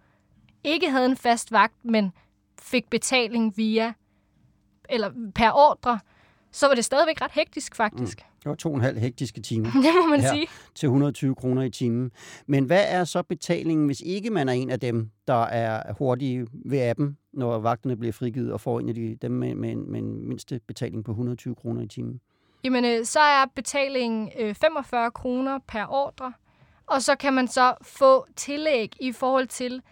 ikke 0.64 0.90
havde 0.90 1.06
en 1.06 1.16
fast 1.16 1.52
vagt, 1.52 1.84
men 1.84 2.12
fik 2.62 2.90
betaling 2.90 3.56
via, 3.56 3.92
eller 4.88 5.10
per 5.34 5.50
ordre, 5.52 5.98
så 6.56 6.66
var 6.66 6.74
det 6.74 6.84
stadigvæk 6.84 7.20
ret 7.22 7.30
hektisk, 7.32 7.76
faktisk. 7.76 8.18
Det 8.18 8.48
var 8.50 8.54
to 8.54 8.68
og 8.68 8.74
en 8.74 8.80
halv 8.80 8.98
hektiske 8.98 9.40
timer 9.40 9.70
Mm. 9.74 9.82
Det 9.82 9.90
må 10.02 10.06
man 10.06 10.20
ja. 10.20 10.28
sige. 10.28 10.46
til 10.74 10.86
120 10.86 11.34
kroner 11.34 11.62
i 11.62 11.70
timen. 11.70 12.10
Men 12.46 12.64
hvad 12.64 12.84
er 12.88 13.04
så 13.04 13.22
betalingen, 13.22 13.86
hvis 13.86 14.00
ikke 14.00 14.30
man 14.30 14.48
er 14.48 14.52
en 14.52 14.70
af 14.70 14.80
dem, 14.80 15.10
der 15.26 15.42
er 15.44 15.92
hurtige 15.92 16.46
ved 16.64 16.80
appen, 16.80 17.16
når 17.32 17.58
vagterne 17.58 17.96
bliver 17.96 18.12
frigivet 18.12 18.52
og 18.52 18.60
får 18.60 18.80
en 18.80 18.88
af 18.88 18.94
de, 18.94 19.16
dem 19.22 19.30
med, 19.30 19.54
med, 19.54 19.70
en, 19.70 19.92
med 19.92 20.00
en 20.00 20.28
mindste 20.28 20.60
betaling 20.66 21.04
på 21.04 21.10
120 21.10 21.54
kroner 21.54 21.82
i 21.82 21.88
timen? 21.88 22.20
Jamen, 22.64 22.84
øh, 22.84 23.04
så 23.04 23.20
er 23.20 23.44
betalingen 23.54 24.30
øh, 24.38 24.54
45 24.54 25.10
kroner 25.10 25.58
per 25.68 25.86
ordre, 25.86 26.32
og 26.86 27.02
så 27.02 27.16
kan 27.16 27.32
man 27.32 27.48
så 27.48 27.74
få 27.82 28.26
tillæg 28.36 28.92
i 29.00 29.12
forhold 29.12 29.46
til, 29.46 29.82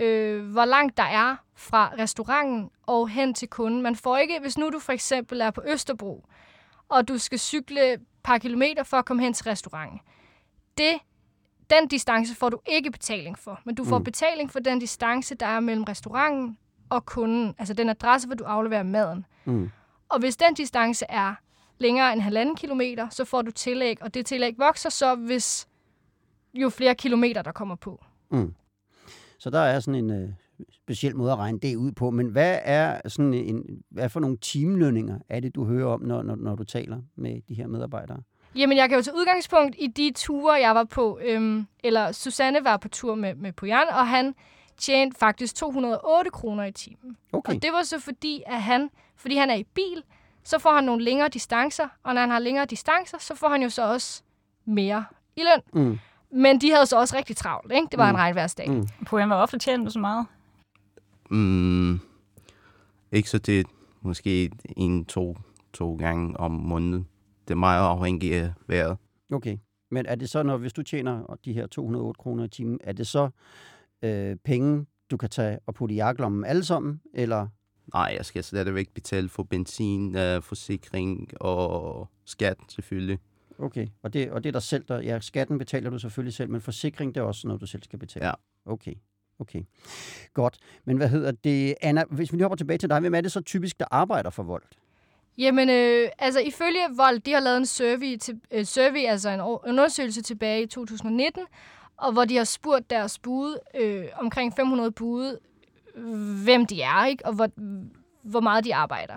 øh, 0.00 0.44
hvor 0.52 0.64
langt 0.64 0.96
der 0.96 1.02
er 1.02 1.36
fra 1.54 1.92
restauranten 1.98 2.70
og 2.86 3.08
hen 3.08 3.34
til 3.34 3.48
kunden. 3.48 3.82
Man 3.82 3.96
får 3.96 4.16
ikke, 4.16 4.38
hvis 4.40 4.58
nu 4.58 4.70
du 4.70 4.78
for 4.78 4.92
eksempel 4.92 5.40
er 5.40 5.50
på 5.50 5.62
Østerbro, 5.66 6.24
og 6.88 7.08
du 7.08 7.18
skal 7.18 7.38
cykle 7.38 7.92
et 7.92 8.00
par 8.22 8.38
kilometer 8.38 8.82
for 8.82 8.96
at 8.96 9.04
komme 9.04 9.22
hen 9.22 9.32
til 9.32 9.44
restauranten. 9.44 10.00
Det, 10.78 10.92
den 11.70 11.88
distance 11.88 12.34
får 12.34 12.48
du 12.48 12.60
ikke 12.66 12.90
betaling 12.90 13.38
for, 13.38 13.60
men 13.64 13.74
du 13.74 13.84
får 13.84 13.98
Mm. 13.98 14.04
betaling 14.04 14.50
for 14.52 14.58
den 14.60 14.78
distance, 14.78 15.34
der 15.34 15.46
er 15.46 15.60
mellem 15.60 15.84
restauranten 15.84 16.58
og 16.90 17.06
kunden, 17.06 17.54
altså 17.58 17.74
den 17.74 17.88
adresse, 17.88 18.28
hvor 18.28 18.34
du 18.36 18.44
afleverer 18.44 18.82
maden. 18.82 19.26
Mm. 19.44 19.70
Og 20.08 20.18
hvis 20.18 20.36
den 20.36 20.54
distance 20.54 21.04
er 21.08 21.34
længere 21.78 22.12
end 22.12 22.20
halvanden 22.20 22.56
kilometer, 22.56 23.08
så 23.08 23.24
får 23.24 23.42
du 23.42 23.50
tillæg, 23.50 24.02
og 24.02 24.14
det 24.14 24.26
tillæg 24.26 24.54
vokser 24.58 24.90
så, 24.90 25.14
hvis 25.14 25.68
jo 26.54 26.68
flere 26.70 26.94
kilometer, 26.94 27.42
der 27.42 27.52
kommer 27.52 27.74
på. 27.74 28.04
Mm. 28.30 28.54
Så 29.40 29.50
der 29.50 29.58
er 29.58 29.80
sådan 29.80 30.04
en 30.04 30.10
øh, 30.10 30.28
speciel 30.72 31.16
måde 31.16 31.32
at 31.32 31.38
regne 31.38 31.58
det 31.58 31.76
ud 31.76 31.92
på. 31.92 32.10
Men 32.10 32.26
hvad 32.26 32.58
er 32.62 33.08
sådan 33.08 33.34
en, 33.34 33.64
hvad 33.90 34.08
for 34.08 34.20
nogle 34.20 34.36
timelønninger 34.36 35.18
er 35.28 35.40
det, 35.40 35.54
du 35.54 35.64
hører 35.64 35.86
om, 35.86 36.00
når, 36.00 36.22
når, 36.22 36.36
når 36.36 36.54
du 36.54 36.64
taler 36.64 36.98
med 37.16 37.40
de 37.48 37.54
her 37.54 37.66
medarbejdere? 37.66 38.22
Jamen, 38.54 38.76
jeg 38.76 38.88
kan 38.88 38.98
jo 38.98 39.02
tage 39.02 39.16
udgangspunkt 39.16 39.76
i 39.78 39.86
de 39.86 40.12
ture, 40.16 40.54
jeg 40.54 40.74
var 40.74 40.84
på. 40.84 41.20
Øhm, 41.22 41.66
eller 41.84 42.12
Susanne 42.12 42.58
var 42.64 42.76
på 42.76 42.88
tur 42.88 43.14
med, 43.14 43.34
med 43.34 43.52
Pojan, 43.52 43.88
og 43.88 44.08
han 44.08 44.34
tjente 44.78 45.18
faktisk 45.18 45.54
208 45.54 46.30
kroner 46.30 46.64
i 46.64 46.72
timen. 46.72 47.16
Okay. 47.32 47.54
Og 47.54 47.62
det 47.62 47.72
var 47.72 47.82
så 47.82 47.98
fordi, 47.98 48.42
at 48.46 48.62
han, 48.62 48.90
fordi 49.16 49.36
han 49.36 49.50
er 49.50 49.54
i 49.54 49.64
bil, 49.74 50.02
så 50.44 50.58
får 50.58 50.74
han 50.74 50.84
nogle 50.84 51.04
længere 51.04 51.28
distancer, 51.28 51.88
og 52.02 52.14
når 52.14 52.20
han 52.20 52.30
har 52.30 52.38
længere 52.38 52.64
distancer, 52.64 53.18
så 53.18 53.34
får 53.34 53.48
han 53.48 53.62
jo 53.62 53.68
så 53.68 53.92
også 53.92 54.22
mere 54.64 55.04
i 55.36 55.40
løn. 55.42 55.84
Mm. 55.84 55.98
Men 56.32 56.60
de 56.60 56.70
havde 56.70 56.86
så 56.86 56.98
også 56.98 57.16
rigtig 57.16 57.36
travlt, 57.36 57.72
ikke? 57.72 57.86
Det 57.90 57.98
var 57.98 58.06
Mm. 58.10 58.14
en 58.14 58.20
regnværsdag. 58.20 58.70
Mm. 58.70 58.88
På 59.06 59.16
hvor 59.26 59.34
ofte 59.34 59.58
tjener 59.58 59.84
du 59.84 59.90
så 59.90 59.98
meget? 59.98 60.26
Mm, 61.30 62.00
ikke 63.12 63.30
så 63.30 63.38
det 63.38 63.66
måske 64.00 64.50
en, 64.76 65.04
to, 65.04 65.36
to 65.72 65.96
gange 65.96 66.40
om 66.40 66.50
måneden. 66.50 67.06
Det 67.48 67.54
er 67.54 67.58
meget 67.58 67.86
afhængigt 67.88 68.34
af 68.34 68.52
vejret. 68.66 68.96
Okay. 69.32 69.56
Men 69.90 70.06
er 70.06 70.14
det 70.14 70.30
så, 70.30 70.42
når 70.42 70.56
hvis 70.56 70.72
du 70.72 70.82
tjener 70.82 71.38
de 71.44 71.52
her 71.52 71.66
208 71.66 72.18
kroner 72.18 72.44
i 72.44 72.48
timen, 72.48 72.78
er 72.84 72.92
det 72.92 73.06
så 73.06 73.28
øh, 74.02 74.36
penge, 74.44 74.86
du 75.10 75.16
kan 75.16 75.28
tage 75.30 75.58
og 75.66 75.74
putte 75.74 75.94
i 75.94 75.96
jakkelommen 75.96 76.44
alle 76.44 76.64
sammen? 76.64 77.00
Eller 77.14 77.48
Nej, 77.94 78.14
jeg 78.16 78.24
skal 78.24 78.44
stadigvæk 78.44 78.88
betale 78.94 79.28
for 79.28 79.42
benzin, 79.42 80.16
øh, 80.16 80.42
forsikring 80.42 81.30
og 81.42 82.08
skat 82.24 82.56
selvfølgelig. 82.68 83.18
Okay, 83.60 83.86
og 84.02 84.12
det, 84.12 84.30
og 84.30 84.44
det 84.44 84.48
er 84.48 84.52
dig 84.52 84.62
selv, 84.62 84.84
der... 84.88 85.00
Ja, 85.00 85.20
skatten 85.20 85.58
betaler 85.58 85.90
du 85.90 85.98
selvfølgelig 85.98 86.34
selv, 86.34 86.50
men 86.50 86.60
forsikring, 86.60 87.14
det 87.14 87.20
er 87.20 87.24
også 87.24 87.46
noget, 87.46 87.60
du 87.60 87.66
selv 87.66 87.82
skal 87.82 87.98
betale. 87.98 88.26
Ja. 88.26 88.32
Okay, 88.66 88.94
okay. 89.38 89.62
Godt. 90.34 90.58
Men 90.84 90.96
hvad 90.96 91.08
hedder 91.08 91.30
det, 91.30 91.74
Anna, 91.82 92.04
hvis 92.10 92.32
vi 92.32 92.36
lige 92.36 92.44
hopper 92.44 92.56
tilbage 92.56 92.78
til 92.78 92.88
dig, 92.88 93.00
hvem 93.00 93.14
er 93.14 93.20
det 93.20 93.32
så 93.32 93.40
typisk, 93.40 93.80
der 93.80 93.86
arbejder 93.90 94.30
for 94.30 94.42
vold? 94.42 94.62
Jamen, 95.38 95.70
øh, 95.70 96.08
altså 96.18 96.40
ifølge 96.40 96.80
Vold, 96.96 97.20
de 97.20 97.32
har 97.32 97.40
lavet 97.40 97.56
en 97.56 97.66
survey, 97.66 98.16
til, 98.16 98.40
øh, 98.50 98.64
survey 98.64 99.06
altså 99.08 99.30
en, 99.30 99.40
år- 99.40 99.64
en 99.64 99.70
undersøgelse 99.70 100.22
tilbage 100.22 100.62
i 100.62 100.66
2019, 100.66 101.42
og 101.96 102.12
hvor 102.12 102.24
de 102.24 102.36
har 102.36 102.44
spurgt 102.44 102.90
deres 102.90 103.18
bude, 103.18 103.58
øh, 103.80 104.04
omkring 104.14 104.52
500 104.56 104.90
bude, 104.92 105.38
øh, 105.94 106.42
hvem 106.44 106.66
de 106.66 106.82
er, 106.82 107.06
ikke? 107.06 107.26
og 107.26 107.32
hvor, 107.32 107.48
hvor 108.22 108.40
meget 108.40 108.64
de 108.64 108.74
arbejder. 108.74 109.14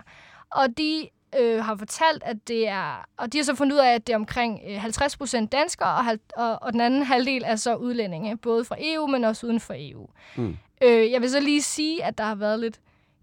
Og 0.52 0.78
de 0.78 1.10
øh, 1.40 1.64
har 1.64 1.76
fortalt, 1.76 2.24
at 2.26 2.48
det 2.48 2.68
er, 2.68 3.06
og 3.18 3.34
de 3.34 3.38
har 3.38 3.44
så 3.44 3.56
fundet 3.56 3.76
ud 3.76 3.80
af, 3.80 3.94
at 3.94 4.08
det 4.08 4.14
er 4.14 4.18
omkring 4.18 4.62
øh, 4.68 4.82
50 4.82 5.18
procent 5.18 5.52
danskere, 5.52 5.96
og, 5.96 6.20
og, 6.36 6.60
og 6.62 6.74
den 6.74 6.82
anden 6.82 7.04
halvdel 7.04 7.44
er 7.46 7.56
så 7.56 7.76
udlændinge, 7.76 8.38
både 8.38 8.66
fra 8.66 8.76
EU, 8.80 9.08
men 9.08 9.24
også 9.24 9.48
uden 9.48 9.60
for 9.60 9.74
EU. 9.78 10.10
Mm. 10.36 10.58
Øh, 10.84 11.12
jeg 11.12 11.22
vil 11.22 11.30
så 11.30 11.40
lige 11.40 11.62
sige, 11.62 12.04
at 12.04 12.18
der 12.18 12.24
har 12.24 12.36
været 12.36 12.60
lidt 12.60 12.80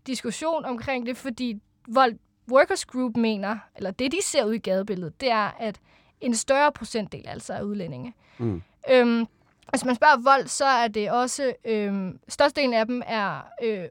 diskussion 0.06 0.64
omkring 0.64 1.06
det, 1.06 1.16
fordi 1.16 1.60
Vold 1.88 2.14
Workers 2.52 2.84
Group 2.84 3.16
mener, 3.16 3.58
eller 3.76 3.90
det 3.90 4.12
de 4.12 4.18
ser 4.22 4.44
ud 4.44 4.52
i 4.52 4.58
gadebilledet, 4.58 5.20
det 5.20 5.30
er, 5.30 5.50
at 5.58 5.80
en 6.20 6.34
større 6.34 6.72
procentdel 6.72 7.28
altså 7.28 7.52
er 7.52 7.62
udlændinge. 7.62 8.14
Mm. 8.38 8.62
Øhm, 8.90 9.26
hvis 9.70 9.84
man 9.84 9.94
spørger 9.94 10.22
vold, 10.22 10.46
så 10.46 10.64
er 10.64 10.88
det 10.88 11.10
også, 11.10 11.52
øhm, 11.64 12.18
størstedelen 12.28 12.74
af 12.74 12.86
dem 12.86 13.02
er 13.06 13.40
øh, 13.62 13.84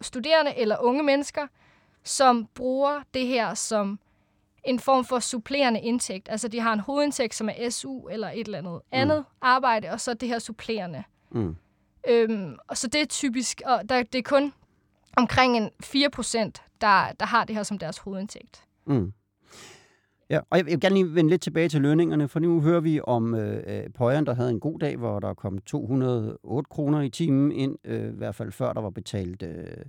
studerende 0.00 0.56
eller 0.56 0.76
unge 0.82 1.02
mennesker, 1.02 1.46
som 2.06 2.48
bruger 2.54 3.02
det 3.14 3.26
her 3.26 3.54
som 3.54 3.98
en 4.64 4.78
form 4.78 5.04
for 5.04 5.18
supplerende 5.18 5.80
indtægt. 5.80 6.28
Altså 6.30 6.48
de 6.48 6.60
har 6.60 6.72
en 6.72 6.80
hovedindtægt, 6.80 7.34
som 7.34 7.48
er 7.48 7.70
SU 7.70 8.08
eller 8.08 8.28
et 8.28 8.46
eller 8.46 8.58
andet 8.58 8.80
andet 8.92 9.24
arbejde, 9.40 9.90
og 9.90 10.00
så 10.00 10.14
det 10.14 10.28
her 10.28 10.38
supplerende. 10.38 11.04
Mm. 11.30 11.56
Øhm, 12.08 12.56
og 12.68 12.76
så 12.76 12.88
det 12.88 13.00
er 13.00 13.06
typisk, 13.06 13.62
og 13.64 13.88
der, 13.88 14.02
det 14.02 14.18
er 14.18 14.22
kun 14.22 14.52
omkring 15.16 15.56
en 15.56 15.70
4 15.80 16.10
procent, 16.10 16.62
der, 16.80 17.12
der 17.20 17.26
har 17.26 17.44
det 17.44 17.56
her 17.56 17.62
som 17.62 17.78
deres 17.78 17.98
hovedindtægt. 17.98 18.64
Mm. 18.86 19.12
Ja, 20.30 20.40
og 20.50 20.58
jeg 20.58 20.66
vil 20.66 20.80
gerne 20.80 20.94
lige 20.94 21.14
vende 21.14 21.30
lidt 21.30 21.42
tilbage 21.42 21.68
til 21.68 21.80
lønningerne, 21.80 22.28
for 22.28 22.40
nu 22.40 22.60
hører 22.60 22.80
vi 22.80 23.00
om 23.04 23.34
øh, 23.34 23.62
øh, 23.66 23.90
Pøjeren, 23.90 24.26
der 24.26 24.34
havde 24.34 24.50
en 24.50 24.60
god 24.60 24.78
dag, 24.78 24.96
hvor 24.96 25.20
der 25.20 25.34
kom 25.34 25.58
208 25.58 26.68
kroner 26.70 27.00
i 27.00 27.10
timen 27.10 27.52
ind, 27.52 27.78
øh, 27.84 28.08
i 28.08 28.16
hvert 28.16 28.34
fald 28.34 28.52
før 28.52 28.72
der 28.72 28.80
var 28.80 28.90
betalt, 28.90 29.42
øh, 29.42 29.84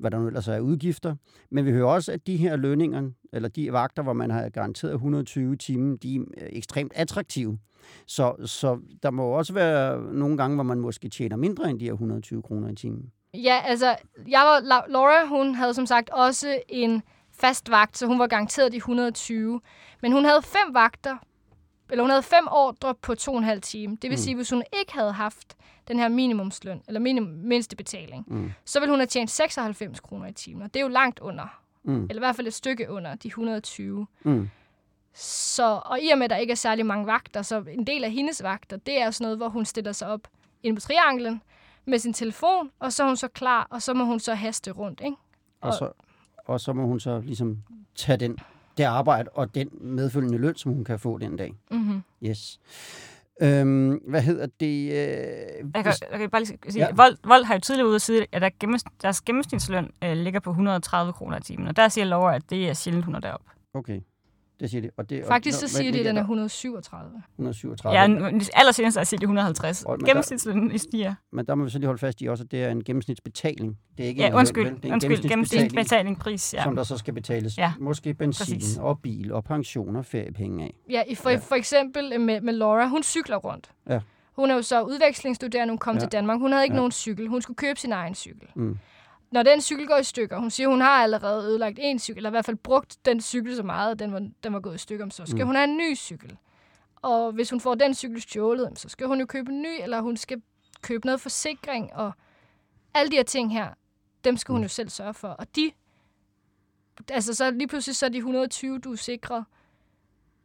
hvad 0.00 0.10
der 0.10 0.18
nu 0.18 0.26
ellers 0.26 0.48
er 0.48 0.60
udgifter. 0.60 1.14
Men 1.50 1.64
vi 1.66 1.70
hører 1.70 1.86
også, 1.86 2.12
at 2.12 2.26
de 2.26 2.36
her 2.36 2.56
lønninger, 2.56 3.10
eller 3.32 3.48
de 3.48 3.72
vagter, 3.72 4.02
hvor 4.02 4.12
man 4.12 4.30
har 4.30 4.48
garanteret 4.48 4.92
120 4.92 5.56
timer, 5.56 5.96
de 5.96 6.16
er 6.16 6.20
øh, 6.20 6.48
ekstremt 6.52 6.92
attraktive. 6.94 7.58
Så, 8.06 8.34
så 8.44 8.78
der 9.02 9.10
må 9.10 9.24
også 9.24 9.52
være 9.52 10.02
nogle 10.14 10.36
gange, 10.36 10.54
hvor 10.54 10.64
man 10.64 10.80
måske 10.80 11.08
tjener 11.08 11.36
mindre 11.36 11.70
end 11.70 11.80
de 11.80 11.84
her 11.84 11.92
120 11.92 12.42
kroner 12.42 12.68
i 12.68 12.74
timen. 12.74 13.10
Ja, 13.34 13.60
altså, 13.64 13.96
jeg 14.28 14.40
var, 14.40 14.86
Laura, 14.88 15.26
hun 15.26 15.54
havde 15.54 15.74
som 15.74 15.86
sagt 15.86 16.10
også 16.10 16.58
en 16.68 17.02
fast 17.32 17.70
vagt, 17.70 17.98
så 17.98 18.06
hun 18.06 18.18
var 18.18 18.26
garanteret 18.26 18.72
de 18.72 18.76
120. 18.76 19.60
Men 20.02 20.12
hun 20.12 20.24
havde 20.24 20.42
fem 20.42 20.74
vagter, 20.74 21.16
eller 21.90 22.02
hun 22.02 22.10
havde 22.10 22.22
fem 22.22 22.48
ordre 22.50 22.94
på 22.94 23.14
to 23.14 23.32
og 23.32 23.38
en 23.38 23.44
halv 23.44 23.60
time. 23.60 23.92
Det 24.02 24.10
vil 24.10 24.16
Mm. 24.16 24.22
sige, 24.22 24.34
hvis 24.36 24.50
hun 24.50 24.62
ikke 24.80 24.92
havde 24.92 25.12
haft 25.12 25.56
den 25.88 25.98
her 25.98 26.08
minimumsløn, 26.08 26.82
eller 26.88 27.00
minimum, 27.00 27.30
mindste 27.32 27.76
betaling, 27.76 28.24
Mm. 28.26 28.52
så 28.64 28.80
ville 28.80 28.90
hun 28.92 28.98
have 29.00 29.06
tjent 29.06 29.30
96 29.30 30.00
kroner 30.00 30.26
i 30.26 30.32
timen. 30.32 30.62
Og 30.62 30.74
det 30.74 30.80
er 30.80 30.84
jo 30.84 30.88
langt 30.88 31.18
under, 31.20 31.60
Mm. 31.82 32.02
eller 32.02 32.16
i 32.16 32.18
hvert 32.18 32.36
fald 32.36 32.46
et 32.46 32.54
stykke 32.54 32.90
under 32.90 33.14
de 33.14 33.28
120. 33.28 34.06
Mm. 34.22 34.50
Så, 35.14 35.80
og 35.84 36.00
i 36.00 36.08
og 36.08 36.18
med, 36.18 36.24
at 36.24 36.30
der 36.30 36.36
ikke 36.36 36.50
er 36.50 36.54
særlig 36.56 36.86
mange 36.86 37.06
vagter, 37.06 37.42
så 37.42 37.60
en 37.68 37.86
del 37.86 38.04
af 38.04 38.10
hendes 38.10 38.42
vagter, 38.42 38.76
det 38.76 39.00
er 39.02 39.10
sådan 39.10 39.24
noget, 39.24 39.38
hvor 39.38 39.48
hun 39.48 39.64
stiller 39.64 39.92
sig 39.92 40.08
op 40.08 40.28
inde 40.62 40.76
på 40.76 40.80
trianglen 40.80 41.42
med 41.84 41.98
sin 41.98 42.12
telefon, 42.12 42.70
og 42.78 42.92
så 42.92 43.02
er 43.02 43.06
hun 43.06 43.16
så 43.16 43.28
klar, 43.28 43.66
og 43.70 43.82
så 43.82 43.94
må 43.94 44.04
hun 44.04 44.20
så 44.20 44.34
haste 44.34 44.70
rundt, 44.70 45.00
ikke? 45.04 45.16
Og, 45.60 45.68
Og- 45.68 45.74
så, 45.74 45.92
og 46.46 46.60
så 46.60 46.72
må 46.72 46.86
hun 46.86 47.00
så 47.00 47.20
ligesom 47.20 47.58
tage 47.94 48.16
den, 48.16 48.38
det 48.78 48.84
arbejde 48.84 49.28
og 49.34 49.54
den 49.54 49.68
medfølgende 49.80 50.38
løn, 50.38 50.56
som 50.56 50.72
hun 50.72 50.84
kan 50.84 50.98
få 50.98 51.18
den 51.18 51.36
dag. 51.36 51.54
Mm-hmm. 51.70 52.02
Yes. 52.24 52.60
Øhm, 53.42 53.90
hvad 54.08 54.22
hedder 54.22 54.46
det? 54.60 54.84
Øh, 54.84 55.70
Jeg 55.74 55.84
kan, 55.84 55.92
jeg 56.10 56.18
kan 56.18 56.30
bare 56.30 56.42
lige 56.42 56.58
sige, 56.68 56.86
Ja. 56.86 56.92
Vold, 56.94 57.16
Vold 57.24 57.44
har 57.44 57.54
jo 57.54 57.60
tidligere 57.60 57.86
ude 57.88 57.94
at 57.94 58.02
sige, 58.02 58.26
at 58.32 58.42
der 58.42 58.50
gennems, 58.60 58.84
deres 59.02 59.20
gennemsnitsløn 59.20 59.90
øh, 60.04 60.12
ligger 60.16 60.40
på 60.40 60.50
130 60.50 61.12
kroner 61.12 61.36
i 61.38 61.40
timen. 61.40 61.68
Og 61.68 61.76
der 61.76 61.88
siger 61.88 62.04
Laura, 62.04 62.34
at 62.34 62.42
det 62.50 62.68
er 62.68 62.74
sjældent, 62.74 63.04
hun 63.04 63.14
er 63.14 63.20
deroppe. 63.20 63.46
Okay, 63.74 64.00
det 64.60 64.70
siger 64.70 64.80
det. 64.82 64.90
Og 64.96 65.10
det 65.10 65.24
Faktisk 65.28 65.62
og, 65.62 65.68
så 65.68 65.76
siger 65.76 65.92
de, 65.92 65.98
at 65.98 66.04
den 66.04 66.16
er 66.16 66.20
der? 66.20 66.20
137. 66.20 67.22
137. 67.38 67.98
Ja, 67.98 68.38
allersenest 68.54 68.96
er 68.96 69.04
siger 69.04 69.18
de 69.18 69.24
150. 69.24 69.82
Og- 69.84 69.96
men 69.98 70.06
Gennemsnitslønnen 70.06 70.78
stiger. 70.78 71.14
Men 71.32 71.46
der 71.46 71.54
må 71.54 71.64
vi 71.64 71.70
så 71.70 71.78
lige 71.78 71.86
holde 71.86 71.98
fast 72.00 72.22
i 72.22 72.26
også, 72.26 72.44
at 72.44 72.50
det 72.50 72.64
er 72.64 72.70
en 72.70 72.84
gennemsnitsbetaling. 72.84 73.78
Det 73.98 74.04
er 74.04 74.08
ikke 74.08 74.22
Ja, 74.22 74.28
en 74.28 74.34
undskyld. 74.34 74.64
vel? 74.64 74.74
Det 74.76 74.84
er 74.84 74.88
en 74.88 74.92
undskyld. 74.92 75.28
Gennemsnitsbetaling, 75.28 76.18
pris. 76.18 76.54
Ja. 76.54 76.62
som 76.62 76.76
der 76.76 76.82
så 76.82 76.96
skal 76.96 77.14
betales. 77.14 77.58
Ja, 77.58 77.72
Måske 77.80 78.14
benzin 78.14 78.56
præcis. 78.56 78.78
og 78.78 78.98
bil 78.98 79.32
og 79.32 79.44
pension 79.44 79.96
og 79.96 80.04
feriepenge 80.04 80.64
af. 80.64 80.74
Ja, 80.90 81.02
i- 81.08 81.14
for, 81.14 81.30
Ja. 81.30 81.36
for 81.36 81.54
eksempel 81.54 82.20
med, 82.20 82.40
med 82.40 82.52
Laura, 82.52 82.88
hun 82.88 83.02
cykler 83.02 83.36
rundt. 83.36 83.70
Ja. 83.88 84.00
Hun 84.36 84.50
er 84.50 84.54
jo 84.54 84.62
så 84.62 84.82
udvekslingsstuderende, 84.82 85.72
hun 85.72 85.78
kom 85.78 85.94
Ja. 85.94 86.00
til 86.00 86.08
Danmark. 86.12 86.38
Hun 86.40 86.52
havde 86.52 86.64
ikke 86.64 86.74
ja. 86.74 86.76
nogen 86.78 86.92
cykel. 86.92 87.26
Hun 87.28 87.42
skulle 87.42 87.56
købe 87.56 87.80
sin 87.80 87.92
egen 87.92 88.14
cykel. 88.14 88.48
Mm. 88.54 88.78
Når 89.30 89.42
den 89.42 89.60
cykel 89.60 89.86
går 89.86 89.96
i 89.96 90.04
stykker, 90.04 90.38
hun 90.38 90.50
siger, 90.50 90.68
hun 90.68 90.80
har 90.80 91.02
allerede 91.02 91.44
ødelagt 91.44 91.78
en 91.82 91.98
cykel, 91.98 92.18
eller 92.18 92.30
i 92.30 92.32
hvert 92.32 92.44
fald 92.44 92.56
brugt 92.56 92.96
den 93.04 93.20
cykel 93.20 93.56
så 93.56 93.62
meget, 93.62 93.90
at 93.90 93.98
den 93.98 94.12
var, 94.12 94.28
den 94.44 94.52
var 94.52 94.60
gået 94.60 94.74
i 94.74 94.78
stykker, 94.78 95.08
så 95.08 95.26
skal 95.26 95.34
Mm. 95.36 95.40
mm. 95.40 95.46
hun 95.46 95.54
have 95.56 95.64
en 95.70 95.76
ny 95.76 95.96
cykel. 95.96 96.36
Og 97.02 97.32
hvis 97.32 97.50
hun 97.50 97.60
får 97.60 97.74
den 97.74 97.94
cykel 97.94 98.22
stjålet, 98.22 98.78
så 98.78 98.88
skal 98.88 99.06
hun 99.06 99.20
jo 99.20 99.26
købe 99.26 99.50
en 99.52 99.62
ny, 99.62 99.82
eller 99.82 100.00
hun 100.00 100.16
skal 100.16 100.42
købe 100.82 101.06
noget 101.06 101.20
forsikring, 101.20 101.92
og 101.94 102.12
alle 102.94 103.10
de 103.10 103.16
her 103.16 103.22
ting 103.22 103.52
her, 103.52 103.68
dem 104.24 104.36
skal 104.36 104.52
hun 104.52 104.60
Mm. 104.60 104.62
jo 104.62 104.68
selv 104.68 104.88
sørge 104.88 105.14
for. 105.14 105.28
Og 105.28 105.56
de, 105.56 105.70
altså 107.10 107.34
så 107.34 107.50
lige 107.50 107.68
pludselig 107.68 107.96
så 107.96 108.06
er 108.06 108.10
de 108.10 108.16
120, 108.18 108.78
du 108.78 108.92
er 108.92 108.96
sikret, 108.96 109.44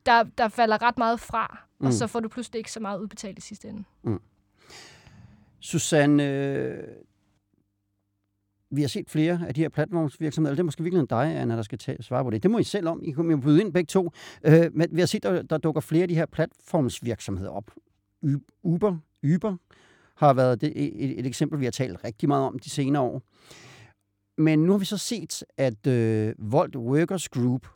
der, 0.06 0.24
der 0.24 0.48
falder 0.48 0.82
ret 0.82 0.98
meget 0.98 1.20
fra, 1.20 1.58
Mm. 1.80 1.88
og 1.88 1.94
så 1.94 2.08
får 2.08 2.20
du 2.20 2.30
pludselig 2.30 2.58
ikke 2.60 2.72
så 2.72 2.80
meget 2.80 3.00
udbetalt 3.00 3.38
i 3.38 3.42
sidste 3.42 3.68
ende. 3.68 3.84
Susanne, 5.60 6.24
øh, 6.24 6.84
vi 8.72 8.82
har 8.82 8.88
set 8.88 9.10
flere 9.10 9.42
af 9.48 9.54
de 9.54 9.62
her 9.62 9.70
platformsvirksomheder, 9.70 10.52
eller 10.52 10.56
det 10.56 10.60
er 10.60 10.66
måske 10.66 10.84
virkelig 10.84 11.10
dig, 11.10 11.36
Anna, 11.36 11.56
der 11.56 11.62
skal 11.62 11.78
tage, 11.78 12.04
svare 12.04 12.24
på 12.24 12.30
det. 12.30 12.44
Det 12.44 12.52
må 12.52 12.58
I 12.58 12.64
selv 12.64 12.88
om. 12.88 13.04
I 13.04 13.12
kan 13.12 13.32
jo 13.32 13.38
byde 13.38 13.62
ind 13.62 13.74
begge 13.74 13.88
to. 13.88 14.12
Øh, 14.44 14.70
men 14.74 14.90
vi 14.92 15.00
har 15.00 15.08
set, 15.08 15.24
der, 15.24 15.42
der 15.42 15.58
dukker 15.58 15.82
flere 15.82 16.02
af 16.02 16.08
de 16.08 16.16
her 16.16 16.26
platformsvirksomheder 16.26 17.50
op. 17.50 17.72
Uber, 18.64 18.98
Uber 19.34 19.58
har 20.16 20.34
været 20.34 20.62
det, 20.62 20.74
et, 20.76 21.20
et 21.20 21.26
eksempel, 21.26 21.60
vi 21.60 21.66
har 21.66 21.72
talt 21.72 22.04
rigtig 22.04 22.30
meget 22.30 22.44
om 22.44 22.60
de 22.60 22.70
senere 22.70 23.04
år. 23.04 23.22
Men 24.38 24.60
nu 24.60 24.72
har 24.72 24.80
vi 24.80 24.86
så 24.86 24.98
set, 24.98 25.44
at 25.58 25.88
øh, 25.88 26.34
Volt 26.38 26.76
Workers 26.76 27.30
Group 27.30 27.68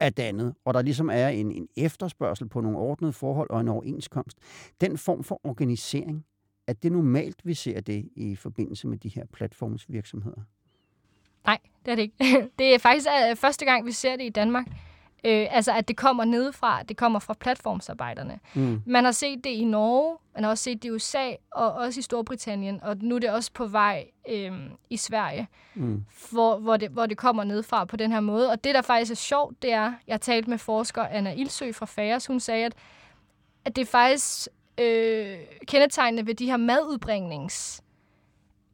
er 0.00 0.10
dannet, 0.10 0.54
og 0.64 0.74
der 0.74 0.82
ligesom 0.82 1.10
er 1.12 1.28
en, 1.28 1.52
en 1.52 1.68
efterspørgsel 1.76 2.48
på 2.48 2.60
nogle 2.60 2.78
ordnede 2.78 3.12
forhold 3.12 3.50
og 3.50 3.60
en 3.60 3.68
overenskomst. 3.68 4.38
Den 4.80 4.98
form 4.98 5.24
for 5.24 5.40
organisering, 5.44 6.24
er 6.72 6.78
det 6.82 6.92
normalt, 6.92 7.36
vi 7.44 7.54
ser 7.54 7.80
det 7.80 8.08
i 8.16 8.36
forbindelse 8.36 8.86
med 8.86 8.98
de 8.98 9.08
her 9.08 9.24
platformsvirksomheder? 9.32 10.40
Nej, 11.46 11.58
det 11.84 11.90
er 11.90 11.94
det 11.94 12.02
ikke. 12.02 12.48
Det 12.58 12.74
er 12.74 12.78
faktisk 12.78 13.08
øh, 13.30 13.36
første 13.36 13.64
gang, 13.64 13.86
vi 13.86 13.92
ser 13.92 14.16
det 14.16 14.24
i 14.24 14.28
Danmark. 14.28 14.66
Øh, 15.24 15.46
altså, 15.50 15.72
at 15.72 15.88
det 15.88 15.96
kommer 15.96 16.24
nedefra, 16.24 16.82
det 16.82 16.96
kommer 16.96 17.18
fra 17.18 17.34
platformsarbejderne. 17.34 18.40
Mm. 18.54 18.82
Man 18.86 19.04
har 19.04 19.12
set 19.12 19.44
det 19.44 19.50
i 19.50 19.64
Norge, 19.64 20.16
man 20.34 20.44
har 20.44 20.50
også 20.50 20.64
set 20.64 20.82
det 20.82 20.88
i 20.88 20.92
USA, 20.92 21.30
og 21.52 21.72
også 21.72 21.98
i 21.98 22.02
Storbritannien, 22.02 22.82
og 22.82 22.96
nu 22.96 23.14
er 23.14 23.18
det 23.18 23.30
også 23.30 23.52
på 23.52 23.66
vej 23.66 24.06
øh, 24.28 24.52
i 24.90 24.96
Sverige, 24.96 25.48
Mm. 25.74 26.04
hvor, 26.30 26.58
hvor, 26.58 26.76
det, 26.76 26.88
hvor 26.90 27.06
det 27.06 27.16
kommer 27.16 27.44
nedefra 27.44 27.84
på 27.84 27.96
den 27.96 28.12
her 28.12 28.20
måde. 28.20 28.50
Og 28.50 28.64
det, 28.64 28.74
der 28.74 28.82
faktisk 28.82 29.10
er 29.10 29.16
sjovt, 29.16 29.62
det 29.62 29.72
er, 29.72 29.92
jeg 30.06 30.12
har 30.12 30.18
talt 30.18 30.48
med 30.48 30.58
forsker 30.58 31.02
Anna 31.02 31.32
Ilsø 31.32 31.72
fra 31.72 31.86
FAERS, 31.86 32.26
hun 32.26 32.40
sagde, 32.40 32.66
at, 32.66 32.74
at 33.64 33.76
det 33.76 33.82
er 33.82 33.86
faktisk 33.86 34.48
øh, 34.82 35.38
kendetegnende 35.68 36.26
ved 36.26 36.34
de 36.34 36.46
her 36.46 36.56
madudbringnings 36.56 37.82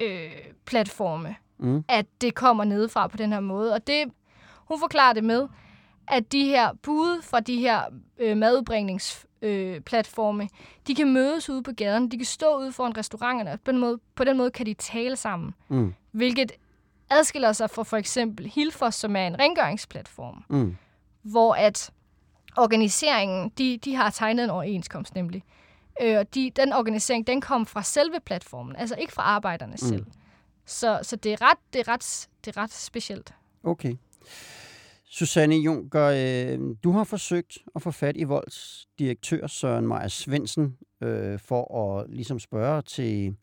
øh, 0.00 0.30
platforme, 0.66 1.36
Mm. 1.60 1.84
at 1.88 2.06
det 2.20 2.34
kommer 2.34 2.64
nedefra 2.64 3.06
på 3.06 3.16
den 3.16 3.32
her 3.32 3.40
måde. 3.40 3.74
Og 3.74 3.86
det, 3.86 4.04
hun 4.56 4.80
forklarer 4.80 5.12
det 5.12 5.24
med, 5.24 5.48
at 6.08 6.32
de 6.32 6.44
her 6.44 6.72
bud 6.82 7.22
fra 7.22 7.40
de 7.40 7.56
her 7.60 7.80
øh, 8.18 8.36
madudbringningsplatforme, 8.36 10.42
øh, 10.44 10.48
de 10.86 10.94
kan 10.94 11.12
mødes 11.12 11.50
ude 11.50 11.62
på 11.62 11.72
gaden, 11.72 12.10
de 12.10 12.16
kan 12.16 12.26
stå 12.26 12.58
ude 12.58 12.72
foran 12.72 12.96
restauranterne, 12.96 13.52
og 13.52 13.60
på 13.64 13.72
den 13.72 13.80
måde, 13.80 13.98
på 14.14 14.24
den 14.24 14.36
måde 14.36 14.50
kan 14.50 14.66
de 14.66 14.74
tale 14.74 15.16
sammen, 15.16 15.54
Mm. 15.68 15.94
hvilket 16.12 16.52
adskiller 17.10 17.52
sig 17.52 17.70
fra 17.70 17.82
for 17.82 17.96
eksempel 17.96 18.46
Hilfos, 18.46 18.94
som 18.94 19.16
er 19.16 19.26
en 19.26 19.38
rengøringsplatform, 19.38 20.44
Mm. 20.48 20.76
hvor 21.22 21.54
at 21.54 21.90
organiseringen, 22.56 23.48
de, 23.58 23.78
de 23.84 23.94
har 23.94 24.10
tegnet 24.10 24.44
en 24.44 24.50
overenskomst 24.50 25.14
nemlig. 25.14 25.42
Øh, 26.02 26.24
de, 26.34 26.50
den 26.56 26.72
organisering, 26.72 27.26
den 27.26 27.40
kom 27.40 27.66
fra 27.66 27.82
selve 27.82 28.20
platformen, 28.26 28.76
altså 28.76 28.94
ikke 28.96 29.12
fra 29.12 29.22
arbejderne 29.22 29.72
Mm. 29.72 29.76
selv. 29.88 30.06
Så, 30.66 30.98
så 31.02 31.16
det, 31.16 31.32
er 31.32 31.42
ret, 31.42 31.58
det, 31.72 31.78
er 31.80 31.88
ret, 31.88 32.28
det 32.44 32.56
er 32.56 32.62
ret 32.62 32.72
specielt. 32.72 33.34
Okay. 33.64 33.94
Susanne 35.10 35.56
Junker, 35.56 36.04
øh, 36.04 36.76
du 36.84 36.90
har 36.90 37.04
forsøgt 37.04 37.58
at 37.74 37.82
få 37.82 37.90
fat 37.90 38.16
i 38.16 38.24
Volds 38.24 38.86
direktør 38.98 39.46
Søren 39.46 39.86
Meyer 39.88 40.08
Svendsen 40.08 40.76
øh, 41.00 41.38
for 41.38 41.78
at 42.00 42.10
ligesom 42.10 42.38
spørge 42.38 42.82
til 42.82 43.36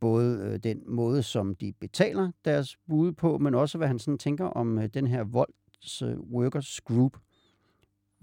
både 0.00 0.38
øh, 0.38 0.58
den 0.58 0.82
måde, 0.86 1.22
som 1.22 1.54
de 1.54 1.72
betaler 1.80 2.30
deres 2.44 2.76
bud 2.88 3.12
på, 3.12 3.38
men 3.38 3.54
også 3.54 3.78
hvad 3.78 3.88
han 3.88 3.98
sådan 3.98 4.18
tænker 4.18 4.44
om 4.44 4.78
øh, 4.78 4.88
den 4.94 5.06
her 5.06 5.24
Volds 5.24 6.02
øh, 6.02 6.18
Workers 6.18 6.80
Group. 6.80 7.16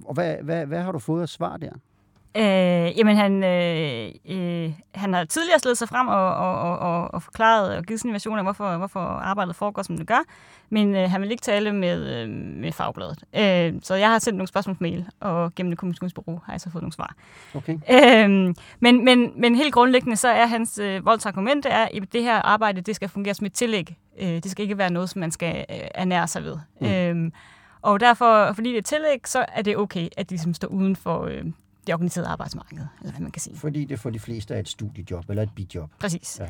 Og 0.05 0.13
hvad, 0.13 0.37
hvad, 0.43 0.65
hvad 0.65 0.81
har 0.81 0.91
du 0.91 0.99
fået 0.99 1.21
af 1.21 1.29
svar 1.29 1.57
der? 1.57 1.71
Øh, 2.37 2.97
jamen, 2.97 3.15
han, 3.15 3.43
øh, 3.43 4.11
øh, 4.29 4.71
han 4.95 5.13
har 5.13 5.23
tidligere 5.23 5.59
stillet 5.59 5.77
sig 5.77 5.89
frem 5.89 6.07
og, 6.07 6.35
og, 6.35 6.59
og, 6.59 6.79
og, 6.79 7.13
og 7.13 7.23
forklaret 7.23 7.77
og 7.77 7.83
givet 7.83 8.01
sin 8.01 8.13
version 8.13 8.37
af, 8.37 8.43
hvorfor, 8.43 8.77
hvorfor 8.77 8.99
arbejdet 8.99 9.55
foregår, 9.55 9.81
som 9.81 9.97
det 9.97 10.07
gør. 10.07 10.23
Men 10.69 10.95
øh, 10.95 11.11
han 11.11 11.21
vil 11.21 11.31
ikke 11.31 11.41
tale 11.41 11.73
med, 11.73 12.23
øh, 12.23 12.29
med 12.29 12.71
fagbladet. 12.71 13.23
Øh, 13.35 13.73
så 13.83 13.95
jeg 13.95 14.11
har 14.11 14.19
sendt 14.19 14.37
nogle 14.37 14.47
spørgsmålsmail, 14.47 15.05
og 15.19 15.55
gennem 15.55 15.71
det 15.71 15.79
kommunikationsbureau 15.79 16.41
har 16.45 16.53
jeg 16.53 16.61
så 16.61 16.69
fået 16.69 16.81
nogle 16.81 16.93
svar. 16.93 17.15
Okay. 17.55 17.77
Øhm, 17.91 18.55
men, 18.79 19.05
men, 19.05 19.31
men 19.35 19.55
helt 19.55 19.73
grundlæggende, 19.73 20.15
så 20.15 20.27
er 20.27 20.45
hans 20.45 20.77
øh, 20.77 21.05
voldsargument, 21.05 21.65
er, 21.65 21.87
at 21.93 22.13
det 22.13 22.23
her 22.23 22.35
arbejde, 22.41 22.81
det 22.81 22.95
skal 22.95 23.09
fungere 23.09 23.33
som 23.33 23.45
et 23.45 23.53
tillæg. 23.53 23.97
Øh, 24.21 24.27
det 24.27 24.51
skal 24.51 24.63
ikke 24.63 24.77
være 24.77 24.91
noget, 24.91 25.09
som 25.09 25.19
man 25.19 25.31
skal 25.31 25.65
øh, 25.69 25.77
ernære 25.95 26.27
sig 26.27 26.43
ved. 26.43 26.57
Mm. 26.81 26.87
Øhm, 26.87 27.33
og 27.81 27.99
derfor, 27.99 28.53
fordi 28.53 28.69
det 28.69 28.77
er 28.77 28.81
tillæg, 28.81 29.27
så 29.27 29.45
er 29.47 29.61
det 29.61 29.77
okay, 29.77 30.07
at 30.17 30.29
de 30.29 30.37
som 30.37 30.53
står 30.53 30.67
uden 30.67 30.95
for 30.95 31.23
øh, 31.23 31.43
det 31.87 31.93
organiserede 31.93 32.27
arbejdsmarked, 32.27 32.77
eller 32.77 33.11
hvad 33.11 33.21
man 33.21 33.31
kan 33.31 33.41
sige. 33.41 33.57
Fordi 33.57 33.85
det 33.85 33.99
for 33.99 34.09
de 34.09 34.19
fleste 34.19 34.55
er 34.55 34.59
et 34.59 34.67
studiejob 34.67 35.29
eller 35.29 35.43
et 35.43 35.49
bidjob. 35.55 35.89
Præcis. 35.99 36.39
Ja. 36.39 36.49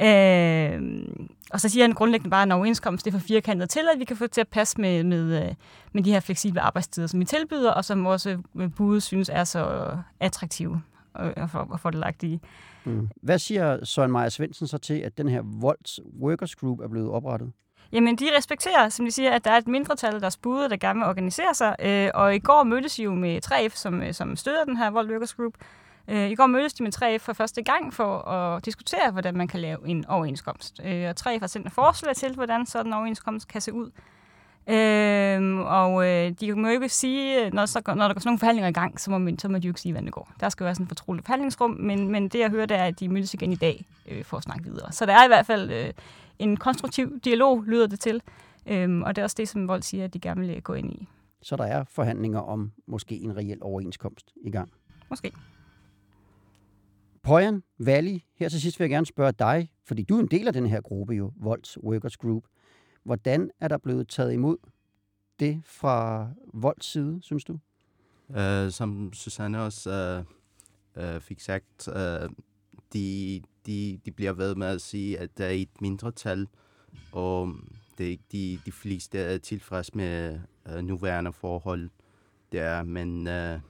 Øhm, 0.00 1.28
og 1.50 1.60
så 1.60 1.68
siger 1.68 1.84
han 1.84 1.92
grundlæggende 1.92 2.30
bare, 2.30 2.42
at 2.42 2.46
en 2.46 2.52
overenskomst 2.52 3.04
det 3.04 3.14
er 3.14 3.18
for 3.18 3.26
firkantet 3.26 3.70
til, 3.70 3.82
at 3.94 3.98
vi 3.98 4.04
kan 4.04 4.16
få 4.16 4.24
det 4.24 4.30
til 4.30 4.40
at 4.40 4.48
passe 4.48 4.80
med, 4.80 5.04
med, 5.04 5.42
øh, 5.42 5.54
med 5.92 6.02
de 6.02 6.12
her 6.12 6.20
fleksible 6.20 6.60
arbejdstider, 6.60 7.06
som 7.06 7.20
vi 7.20 7.24
tilbyder, 7.24 7.70
og 7.70 7.84
som 7.84 8.06
også 8.06 8.38
øh, 8.56 8.72
bud 8.72 9.00
synes 9.00 9.28
er 9.28 9.44
så 9.44 9.92
attraktive 10.20 10.82
og, 11.14 11.50
for, 11.50 11.58
og 11.58 11.80
fordelagtige. 11.80 12.40
Mm. 12.84 13.08
Hvad 13.22 13.38
siger 13.38 13.84
Søren 13.84 14.12
Meyer 14.12 14.28
Svendsen 14.28 14.66
så 14.66 14.78
til, 14.78 14.94
at 14.94 15.18
den 15.18 15.28
her 15.28 15.42
Volds 15.44 16.00
Workers 16.20 16.56
Group 16.56 16.80
er 16.80 16.88
blevet 16.88 17.10
oprettet? 17.10 17.52
Jamen, 17.92 18.16
de 18.16 18.36
respekterer, 18.36 18.88
som 18.88 19.04
de 19.04 19.12
siger, 19.12 19.30
at 19.30 19.44
der 19.44 19.50
er 19.50 19.56
et 19.56 19.68
mindretal, 19.68 20.20
der 20.20 20.30
spuder, 20.30 20.68
der 20.68 20.76
gerne 20.76 20.98
vil 20.98 21.08
organisere 21.08 21.54
sig. 21.54 21.76
Øh, 21.80 22.10
og 22.14 22.34
i 22.34 22.38
går 22.38 22.62
mødtes 22.62 22.94
de 22.94 23.02
jo 23.02 23.14
med 23.14 23.40
3F, 23.46 23.76
som, 23.76 24.02
øh, 24.02 24.14
som 24.14 24.36
støtter 24.36 24.64
den 24.64 24.76
her 24.76 24.90
Vold 24.90 25.10
Workers 25.10 25.34
Group. 25.34 25.54
Øh, 26.08 26.30
I 26.30 26.34
går 26.34 26.46
mødtes 26.46 26.72
de 26.72 26.82
med 26.82 26.92
3F 26.94 27.18
for 27.18 27.32
første 27.32 27.62
gang 27.62 27.94
for 27.94 28.28
at 28.28 28.64
diskutere, 28.64 29.10
hvordan 29.10 29.36
man 29.36 29.48
kan 29.48 29.60
lave 29.60 29.78
en 29.88 30.06
overenskomst. 30.06 30.80
Øh, 30.84 31.08
og 31.08 31.14
3F 31.20 31.40
har 31.40 31.46
sendt 31.46 31.66
et 31.66 31.72
forslag 31.72 32.16
til, 32.16 32.34
hvordan 32.34 32.66
sådan 32.66 32.86
en 32.86 32.92
overenskomst 32.92 33.48
kan 33.48 33.60
se 33.60 33.72
ud. 33.72 33.90
Øhm, 34.68 35.60
og 35.60 36.08
øh, 36.08 36.30
de 36.40 36.52
må 36.54 36.68
jo 36.68 36.74
ikke 36.74 36.88
sige, 36.88 37.50
når, 37.50 37.66
så, 37.66 37.82
når 37.86 37.94
der 37.94 38.14
går 38.14 38.20
sådan 38.20 38.28
nogle 38.28 38.38
forhandlinger 38.38 38.68
i 38.68 38.72
gang, 38.72 39.00
så 39.00 39.10
må, 39.10 39.18
man, 39.18 39.38
så 39.38 39.48
må 39.48 39.58
de 39.58 39.66
jo 39.66 39.70
ikke 39.70 39.80
sige, 39.80 39.92
hvordan 39.92 40.04
det 40.04 40.12
går. 40.12 40.32
Der 40.40 40.48
skal 40.48 40.64
være 40.64 40.74
sådan 40.74 40.84
et 40.84 40.88
fortroligt 40.88 41.26
forhandlingsrum, 41.26 41.70
men, 41.70 42.08
men 42.08 42.28
det 42.28 42.38
jeg 42.38 42.50
hører, 42.50 42.66
det 42.66 42.76
er, 42.76 42.84
at 42.84 43.00
de 43.00 43.08
mødes 43.08 43.34
igen 43.34 43.52
i 43.52 43.56
dag 43.56 43.86
øh, 44.08 44.24
for 44.24 44.36
at 44.36 44.42
snakke 44.42 44.64
videre. 44.64 44.92
Så 44.92 45.06
der 45.06 45.12
er 45.12 45.24
i 45.24 45.28
hvert 45.28 45.46
fald 45.46 45.70
øh, 45.70 45.92
en 46.38 46.56
konstruktiv 46.56 47.20
dialog, 47.20 47.64
lyder 47.64 47.86
det 47.86 48.00
til. 48.00 48.22
Øhm, 48.66 49.02
og 49.02 49.16
det 49.16 49.22
er 49.22 49.24
også 49.24 49.36
det, 49.38 49.48
som 49.48 49.68
Vold 49.68 49.82
siger, 49.82 50.04
at 50.04 50.14
de 50.14 50.20
gerne 50.20 50.40
vil 50.40 50.62
gå 50.62 50.72
ind 50.72 50.92
i. 50.92 51.08
Så 51.42 51.56
der 51.56 51.64
er 51.64 51.84
forhandlinger 51.84 52.40
om 52.40 52.72
måske 52.86 53.14
en 53.14 53.36
reel 53.36 53.58
overenskomst 53.60 54.32
i 54.44 54.50
gang. 54.50 54.72
Måske. 55.10 55.32
Pojan 57.22 57.62
Valley, 57.78 58.20
her 58.34 58.48
til 58.48 58.60
sidst 58.60 58.78
vil 58.78 58.84
jeg 58.84 58.90
gerne 58.90 59.06
spørge 59.06 59.32
dig, 59.32 59.72
fordi 59.84 60.02
du 60.02 60.16
er 60.16 60.20
en 60.20 60.26
del 60.26 60.46
af 60.46 60.52
den 60.52 60.66
her 60.66 60.80
gruppe 60.80 61.14
jo, 61.14 61.32
Volds 61.36 61.82
Workers 61.82 62.16
Group. 62.16 62.44
Hvordan 63.04 63.50
er 63.60 63.68
der 63.68 63.78
blevet 63.78 64.08
taget 64.08 64.32
imod 64.32 64.56
det 65.40 65.62
fra 65.64 66.28
Volds 66.54 66.86
side, 66.86 67.18
synes 67.22 67.44
du? 67.44 67.58
Uh, 68.28 68.70
som 68.70 69.12
Susanne 69.12 69.62
også 69.62 70.24
uh, 70.96 71.04
uh, 71.04 71.20
fik 71.20 71.40
sagt, 71.40 71.88
uh, 71.88 72.30
de, 72.92 73.42
de, 73.66 74.00
de 74.04 74.10
bliver 74.10 74.32
ved 74.32 74.54
med 74.54 74.66
at 74.66 74.80
sige, 74.80 75.18
at 75.18 75.38
der 75.38 75.44
er 75.44 75.50
et 75.50 75.80
mindretal, 75.80 76.48
og 77.12 77.54
det 77.98 78.06
er 78.06 78.10
ikke 78.10 78.24
de, 78.32 78.58
de 78.66 78.72
fleste 78.72 79.18
er 79.18 79.38
tilfreds 79.38 79.94
med 79.94 80.40
uh, 80.72 80.78
nuværende 80.84 81.32
forhold 81.32 81.90
der, 82.52 82.82
men 82.82 83.18
uh, 83.18 83.60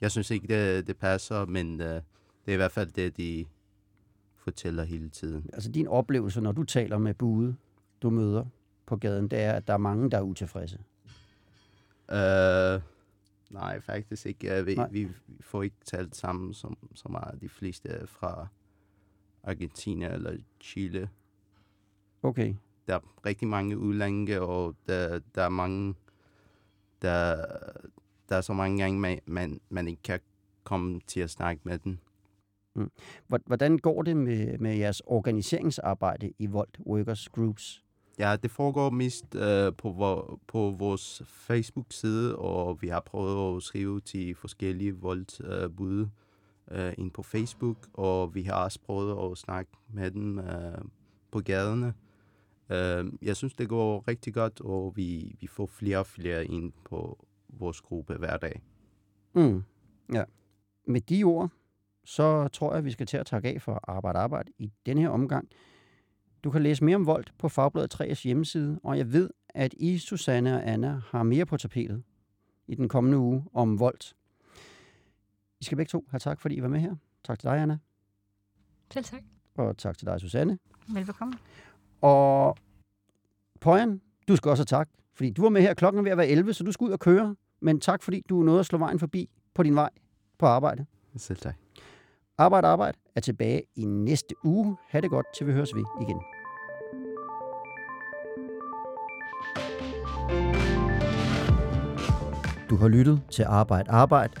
jeg 0.00 0.10
synes 0.10 0.30
ikke, 0.30 0.46
det, 0.46 0.86
det 0.86 0.96
passer, 0.96 1.46
men 1.46 1.80
uh, 1.80 1.86
det 1.86 2.02
er 2.46 2.52
i 2.52 2.56
hvert 2.56 2.72
fald 2.72 2.90
det, 2.90 3.16
de 3.16 3.44
fortæller 4.36 4.84
hele 4.84 5.08
tiden. 5.08 5.50
Altså 5.52 5.70
din 5.70 5.86
oplevelse, 5.86 6.40
når 6.40 6.52
du 6.52 6.64
taler 6.64 6.98
med 6.98 7.14
bude, 7.14 7.56
du 8.02 8.10
møder 8.10 8.44
på 8.86 8.96
gaden, 8.96 9.28
det 9.28 9.38
er, 9.38 9.52
at 9.52 9.66
der 9.66 9.74
er 9.74 9.78
mange, 9.78 10.10
der 10.10 10.18
er 10.18 10.22
utilfredse. 10.22 10.78
Uh, 12.08 12.82
nej, 13.50 13.80
faktisk 13.80 14.26
ikke. 14.26 14.64
Vi, 14.64 14.74
Nej. 14.74 14.88
vi, 14.90 15.08
får 15.40 15.62
ikke 15.62 15.76
talt 15.84 16.16
sammen 16.16 16.54
som, 16.54 16.78
så 16.94 17.08
meget. 17.08 17.40
De 17.40 17.48
fleste 17.48 18.06
fra 18.06 18.48
Argentina 19.48 20.12
eller 20.14 20.36
Chile. 20.60 21.08
Okay. 22.22 22.54
Der 22.86 22.94
er 22.94 23.00
rigtig 23.26 23.48
mange 23.48 23.78
udlændinge, 23.78 24.40
og 24.40 24.74
der, 24.86 25.20
der 25.34 25.42
er 25.42 25.48
mange, 25.48 25.94
der, 27.02 27.44
der 28.28 28.36
er 28.36 28.40
så 28.40 28.52
mange 28.52 28.78
gange, 28.82 29.00
man, 29.00 29.20
man, 29.26 29.60
man 29.68 29.88
ikke 29.88 30.02
kan 30.02 30.20
komme 30.64 31.00
til 31.06 31.20
at 31.20 31.30
snakke 31.30 31.60
med 31.64 31.78
den. 31.78 32.00
Hvor- 33.26 33.40
Hvordan 33.46 33.78
går 33.78 34.02
det 34.02 34.16
med, 34.16 34.58
med 34.58 34.76
jeres 34.76 35.02
organiseringsarbejde 35.06 36.32
i 36.38 36.46
Vold 36.46 36.86
Workers 36.86 37.28
Groups? 37.28 37.84
Ja, 38.18 38.36
det 38.42 38.50
foregår 38.50 38.90
mest 38.90 39.34
øh, 39.34 39.72
på, 39.78 39.90
vor, 39.90 40.40
på 40.46 40.74
vores 40.78 41.22
Facebook-side, 41.26 42.36
og 42.36 42.82
vi 42.82 42.88
har 42.88 43.00
prøvet 43.00 43.56
at 43.56 43.62
skrive 43.62 44.00
til 44.00 44.34
forskellige 44.34 44.92
voldbud 44.92 46.00
øh, 46.00 46.06
Øh, 46.70 46.92
ind 46.98 47.10
på 47.10 47.22
Facebook, 47.22 47.76
og 47.92 48.34
vi 48.34 48.42
har 48.42 48.64
også 48.64 48.80
prøvet 48.80 49.30
at 49.30 49.38
snakke 49.38 49.70
med 49.88 50.10
dem 50.10 50.38
øh, 50.38 50.78
på 51.30 51.40
gaderne. 51.40 51.94
Øh, 52.70 53.12
jeg 53.22 53.36
synes, 53.36 53.54
det 53.54 53.68
går 53.68 54.08
rigtig 54.08 54.34
godt, 54.34 54.60
og 54.60 54.92
vi, 54.96 55.36
vi 55.40 55.46
får 55.46 55.66
flere 55.66 55.98
og 55.98 56.06
flere 56.06 56.46
ind 56.46 56.72
på 56.84 57.26
vores 57.48 57.80
gruppe 57.80 58.14
hver 58.14 58.36
dag. 58.36 58.62
Mm. 59.34 59.62
Ja. 60.12 60.24
Med 60.86 61.00
de 61.00 61.24
ord, 61.24 61.50
så 62.04 62.48
tror 62.48 62.74
jeg, 62.74 62.84
vi 62.84 62.90
skal 62.90 63.06
til 63.06 63.16
at 63.16 63.26
takke 63.26 63.48
af 63.48 63.62
for 63.62 63.80
Arbejde 63.82 64.18
Arbejde 64.18 64.52
i 64.58 64.72
denne 64.86 65.00
her 65.00 65.08
omgang. 65.08 65.48
Du 66.44 66.50
kan 66.50 66.62
læse 66.62 66.84
mere 66.84 66.96
om 66.96 67.06
Volt 67.06 67.32
på 67.38 67.48
Fagbladet 67.48 68.00
3's 68.00 68.22
hjemmeside, 68.22 68.80
og 68.82 68.98
jeg 68.98 69.12
ved, 69.12 69.30
at 69.48 69.74
I, 69.76 69.98
Susanne 69.98 70.54
og 70.54 70.68
Anna, 70.68 71.00
har 71.06 71.22
mere 71.22 71.46
på 71.46 71.56
tapetet 71.56 72.02
i 72.66 72.74
den 72.74 72.88
kommende 72.88 73.18
uge 73.18 73.44
om 73.52 73.78
Volt. 73.78 74.16
I 75.60 75.64
skal 75.64 75.76
begge 75.76 75.90
to 75.90 76.04
have 76.10 76.18
tak, 76.20 76.40
fordi 76.40 76.54
I 76.54 76.62
var 76.62 76.68
med 76.68 76.80
her. 76.80 76.94
Tak 77.24 77.38
til 77.38 77.48
dig, 77.48 77.58
Anna, 77.58 77.78
Selv 78.92 79.04
tak. 79.04 79.22
og 79.54 79.76
tak 79.78 79.98
til 79.98 80.06
dig, 80.06 80.20
Susanne. 80.20 80.58
Velbekomme. 80.94 81.34
Og 82.00 82.56
Pojan, 83.60 84.00
du 84.28 84.36
skal 84.36 84.50
også 84.50 84.60
have 84.60 84.78
tak, 84.78 84.88
Fordi 85.14 85.30
du 85.30 85.42
var 85.42 85.48
med 85.48 85.62
her 85.62 85.74
klokken 85.74 85.98
er 85.98 86.02
ved 86.02 86.10
at 86.10 86.18
være 86.18 86.28
11, 86.28 86.52
så 86.54 86.64
du 86.64 86.72
skal 86.72 86.84
ud 86.84 86.90
og 86.90 86.98
køre. 87.00 87.36
Men 87.60 87.80
tak, 87.80 88.02
fordi 88.02 88.22
du 88.28 88.42
nåede 88.42 88.60
at 88.60 88.66
slå 88.66 88.78
vejen 88.78 88.98
forbi 88.98 89.30
på 89.54 89.62
din 89.62 89.74
vej 89.74 89.90
på 90.38 90.46
arbejde. 90.46 90.86
Selv 91.16 91.38
tak. 91.38 91.54
Arbejde, 92.38 92.66
arbejde 92.68 92.98
er 93.14 93.20
tilbage 93.20 93.62
i 93.76 93.84
næste 93.84 94.34
uge. 94.44 94.76
Ha' 94.88 95.00
det 95.00 95.10
godt, 95.10 95.26
til 95.36 95.46
vi 95.46 95.52
høres 95.52 95.74
ved 95.74 95.84
igen. 96.02 96.20
Du 102.70 102.76
har 102.76 102.88
lyttet 102.88 103.22
til 103.30 103.42
Arbejde 103.42 103.90
Arbejde. 103.90 104.40